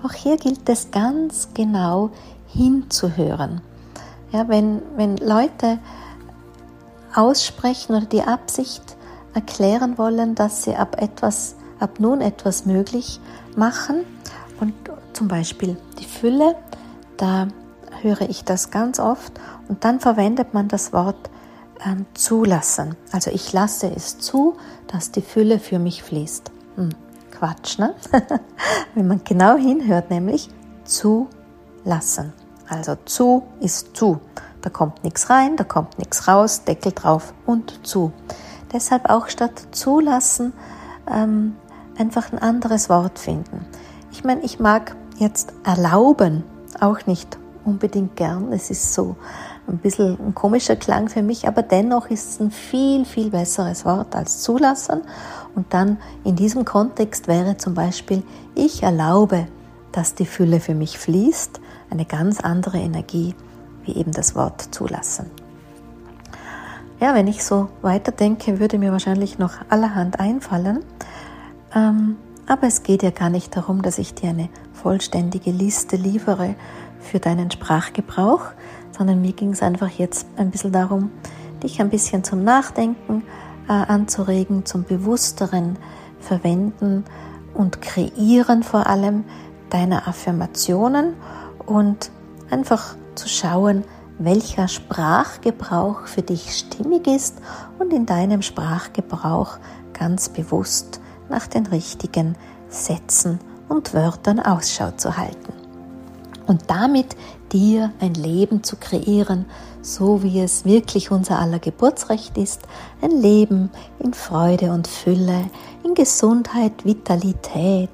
Auch 0.03 0.13
hier 0.13 0.37
gilt 0.37 0.69
es 0.69 0.91
ganz 0.91 1.49
genau 1.55 2.11
hinzuhören. 2.47 3.61
Ja, 4.33 4.49
wenn, 4.49 4.83
wenn 4.97 5.17
Leute 5.17 5.79
aussprechen 7.15 7.97
oder 7.97 8.07
die 8.07 8.23
Absicht 8.23 8.97
erklären 9.35 9.99
wollen, 9.99 10.35
dass 10.35 10.65
sie 10.65 10.77
ab 10.77 11.01
etwas, 11.01 11.57
ab 11.81 11.99
nun 11.99 12.21
etwas 12.21 12.67
möglich 12.67 13.21
machen 13.57 14.05
und 14.61 14.75
zum 15.13 15.29
Beispiel 15.29 15.77
die 15.99 16.05
Fülle, 16.05 16.57
da 17.17 17.49
höre 18.03 18.23
ich 18.23 18.45
das 18.45 18.71
ganz 18.71 19.01
oft 19.01 19.33
und 19.69 19.85
dann 19.85 20.01
verwendet 20.01 20.55
man 20.55 20.69
das 20.69 20.93
Wort 20.93 21.31
ähm, 21.85 22.07
zulassen. 22.15 22.97
Also 23.13 23.31
ich 23.31 23.53
lasse 23.53 23.91
es 23.95 24.19
zu, 24.19 24.57
dass 24.87 25.11
die 25.11 25.23
Fülle 25.23 25.59
für 25.59 25.79
mich 25.79 26.03
fließt. 26.03 26.51
Hm, 26.77 26.91
Quatsch, 27.31 27.79
ne? 27.79 27.95
Wenn 28.95 29.09
man 29.09 29.23
genau 29.25 29.57
hinhört, 29.57 30.11
nämlich 30.11 30.49
zulassen. 30.85 32.33
Also 32.69 32.97
zu 33.05 33.45
ist 33.61 33.97
zu. 33.97 34.21
Da 34.63 34.71
kommt 34.71 35.05
nichts 35.05 35.31
rein, 35.31 35.57
da 35.57 35.65
kommt 35.65 35.99
nichts 35.99 36.27
raus, 36.27 36.65
Deckel 36.65 36.93
drauf 36.93 37.33
und 37.47 37.87
zu. 37.87 38.13
Deshalb 38.73 39.09
auch 39.09 39.29
statt 39.29 39.69
zulassen 39.71 40.53
ähm, 41.09 41.57
einfach 41.97 42.33
ein 42.33 42.39
anderes 42.39 42.89
Wort 42.89 43.19
finden. 43.19 43.65
Ich 44.11 44.25
meine, 44.25 44.43
ich 44.43 44.59
mag 44.59 44.97
jetzt 45.19 45.53
erlauben 45.65 46.43
auch 46.81 47.07
nicht 47.07 47.39
unbedingt 47.65 48.17
gern. 48.17 48.53
Es 48.53 48.71
ist 48.71 48.95
so 48.95 49.17
ein 49.69 49.79
bisschen 49.79 50.19
ein 50.19 50.35
komischer 50.35 50.77
Klang 50.77 51.09
für 51.09 51.23
mich, 51.23 51.49
aber 51.49 51.63
dennoch 51.63 52.09
ist 52.09 52.31
es 52.31 52.41
ein 52.41 52.51
viel, 52.51 53.05
viel 53.05 53.31
besseres 53.31 53.85
Wort 53.85 54.15
als 54.15 54.43
zulassen. 54.43 55.03
Und 55.55 55.73
dann 55.73 55.99
in 56.25 56.37
diesem 56.37 56.65
Kontext 56.65 57.29
wäre 57.29 57.57
zum 57.57 57.75
Beispiel, 57.75 58.23
ich 58.55 58.83
erlaube, 58.83 59.47
dass 59.93 60.15
die 60.15 60.27
Fülle 60.27 60.61
für 60.61 60.75
mich 60.75 60.99
fließt, 60.99 61.61
eine 61.91 62.05
ganz 62.05 62.41
andere 62.41 62.79
Energie 62.79 63.35
wie 63.85 63.97
eben 63.97 64.13
das 64.13 64.35
Wort 64.35 64.75
zulassen. 64.75 65.31
Ja, 67.01 67.15
wenn 67.15 67.27
ich 67.27 67.45
so 67.45 67.69
weiterdenke, 67.83 68.59
würde 68.59 68.79
mir 68.79 68.91
wahrscheinlich 68.93 69.39
noch 69.39 69.55
allerhand 69.69 70.19
einfallen. 70.19 70.81
Ähm, 71.75 72.17
aber 72.47 72.67
es 72.67 72.83
geht 72.83 73.03
ja 73.03 73.11
gar 73.11 73.29
nicht 73.29 73.57
darum, 73.57 73.83
dass 73.83 73.99
ich 73.99 74.15
dir 74.15 74.31
eine 74.31 74.49
vollständige 74.73 75.51
Liste 75.51 75.97
liefere 75.97 76.55
für 77.01 77.21
deinen 77.21 77.51
Sprachgebrauch, 77.51 78.53
sondern 78.97 79.21
mir 79.21 79.33
ging 79.33 79.51
es 79.51 79.63
einfach 79.63 79.91
jetzt 79.91 80.27
ein 80.37 80.51
bisschen 80.51 80.73
darum, 80.73 81.11
dich 81.63 81.81
ein 81.81 81.91
bisschen 81.91 82.25
zum 82.25 82.45
Nachdenken 82.45 83.23
äh, 83.69 83.73
anzuregen 83.73 84.65
zum 84.65 84.85
bewussteren 84.85 85.79
Verwenden 86.21 87.05
und 87.55 87.83
Kreieren 87.83 88.63
vor 88.63 88.87
allem 88.87 89.25
deiner 89.71 90.07
Affirmationen 90.09 91.15
und 91.65 92.11
einfach 92.51 92.97
zu 93.15 93.29
schauen, 93.29 93.85
welcher 94.19 94.69
Sprachgebrauch 94.69 96.07
für 96.07 96.23
dich 96.23 96.57
stimmig 96.57 97.07
ist 97.07 97.37
und 97.79 97.93
in 97.93 98.07
deinem 98.07 98.43
Sprachgebrauch 98.43 99.59
ganz 99.93 100.29
bewusst 100.29 101.01
nach 101.29 101.47
den 101.47 101.67
richtigen 101.67 102.37
Sätzen 102.69 103.41
und 103.69 103.95
Wörtern 103.95 104.41
Ausschau 104.41 104.93
zu 104.93 105.17
halten. 105.17 105.66
Und 106.47 106.65
damit 106.69 107.17
dir 107.53 107.93
ein 108.01 108.15
Leben 108.15 108.63
zu 108.63 108.77
kreieren, 108.77 109.47
so 109.83 110.23
wie 110.23 110.41
es 110.41 110.65
wirklich 110.65 111.11
unser 111.11 111.39
aller 111.39 111.59
Geburtsrecht 111.59 112.37
ist, 112.39 112.63
ein 113.03 113.11
Leben 113.11 113.71
in 113.99 114.15
Freude 114.15 114.73
und 114.73 114.87
Fülle, 114.87 115.47
in 115.85 115.95
Gesundheit, 115.95 116.85
Vitalität, 116.85 117.91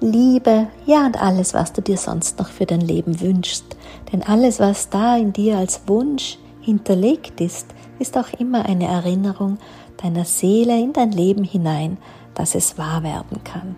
Liebe, 0.00 0.66
ja 0.86 1.06
und 1.06 1.20
alles, 1.20 1.54
was 1.54 1.72
du 1.72 1.80
dir 1.80 1.96
sonst 1.96 2.38
noch 2.38 2.48
für 2.48 2.66
dein 2.66 2.80
Leben 2.80 3.20
wünschst. 3.20 3.64
Denn 4.12 4.22
alles, 4.22 4.60
was 4.60 4.90
da 4.90 5.16
in 5.16 5.32
dir 5.32 5.56
als 5.56 5.82
Wunsch 5.86 6.38
hinterlegt 6.60 7.40
ist, 7.40 7.68
ist 7.98 8.18
auch 8.18 8.28
immer 8.38 8.66
eine 8.66 8.86
Erinnerung 8.86 9.58
deiner 10.02 10.24
Seele 10.24 10.78
in 10.78 10.92
dein 10.92 11.12
Leben 11.12 11.44
hinein, 11.44 11.96
dass 12.34 12.54
es 12.54 12.76
wahr 12.76 13.02
werden 13.02 13.42
kann. 13.44 13.76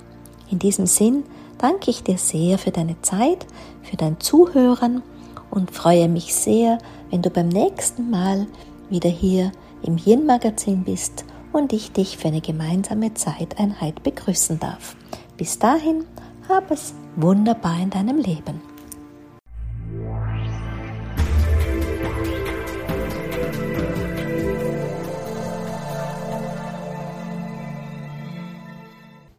In 0.51 0.59
diesem 0.59 0.87
Sinn 0.87 1.25
danke 1.59 1.91
ich 1.91 2.03
dir 2.03 2.19
sehr 2.19 2.59
für 2.59 2.71
deine 2.71 3.01
Zeit, 3.03 3.47
für 3.83 3.97
dein 3.97 4.21
Zuhören 4.21 5.03
und 5.51 5.71
freue 5.71 6.09
mich 6.09 6.35
sehr, 6.35 6.79
wenn 7.11 7.23
du 7.23 7.31
beim 7.31 7.49
nächsten 7.49 8.11
Mal 8.11 8.47
wieder 8.91 9.11
hier 9.11 9.53
im 9.83 9.97
Yin-Magazin 9.99 10.85
bist 10.85 11.25
und 11.53 11.73
ich 11.73 11.93
dich 11.93 12.19
für 12.19 12.29
eine 12.29 12.41
gemeinsame 12.41 13.15
Zeiteinheit 13.15 14.03
begrüßen 14.03 14.59
darf. 14.59 14.97
Bis 15.37 15.59
dahin, 15.59 16.05
hab 16.49 16.71
es 16.71 16.95
wunderbar 17.17 17.79
in 17.81 17.91
deinem 17.91 18.19
Leben. 18.19 18.61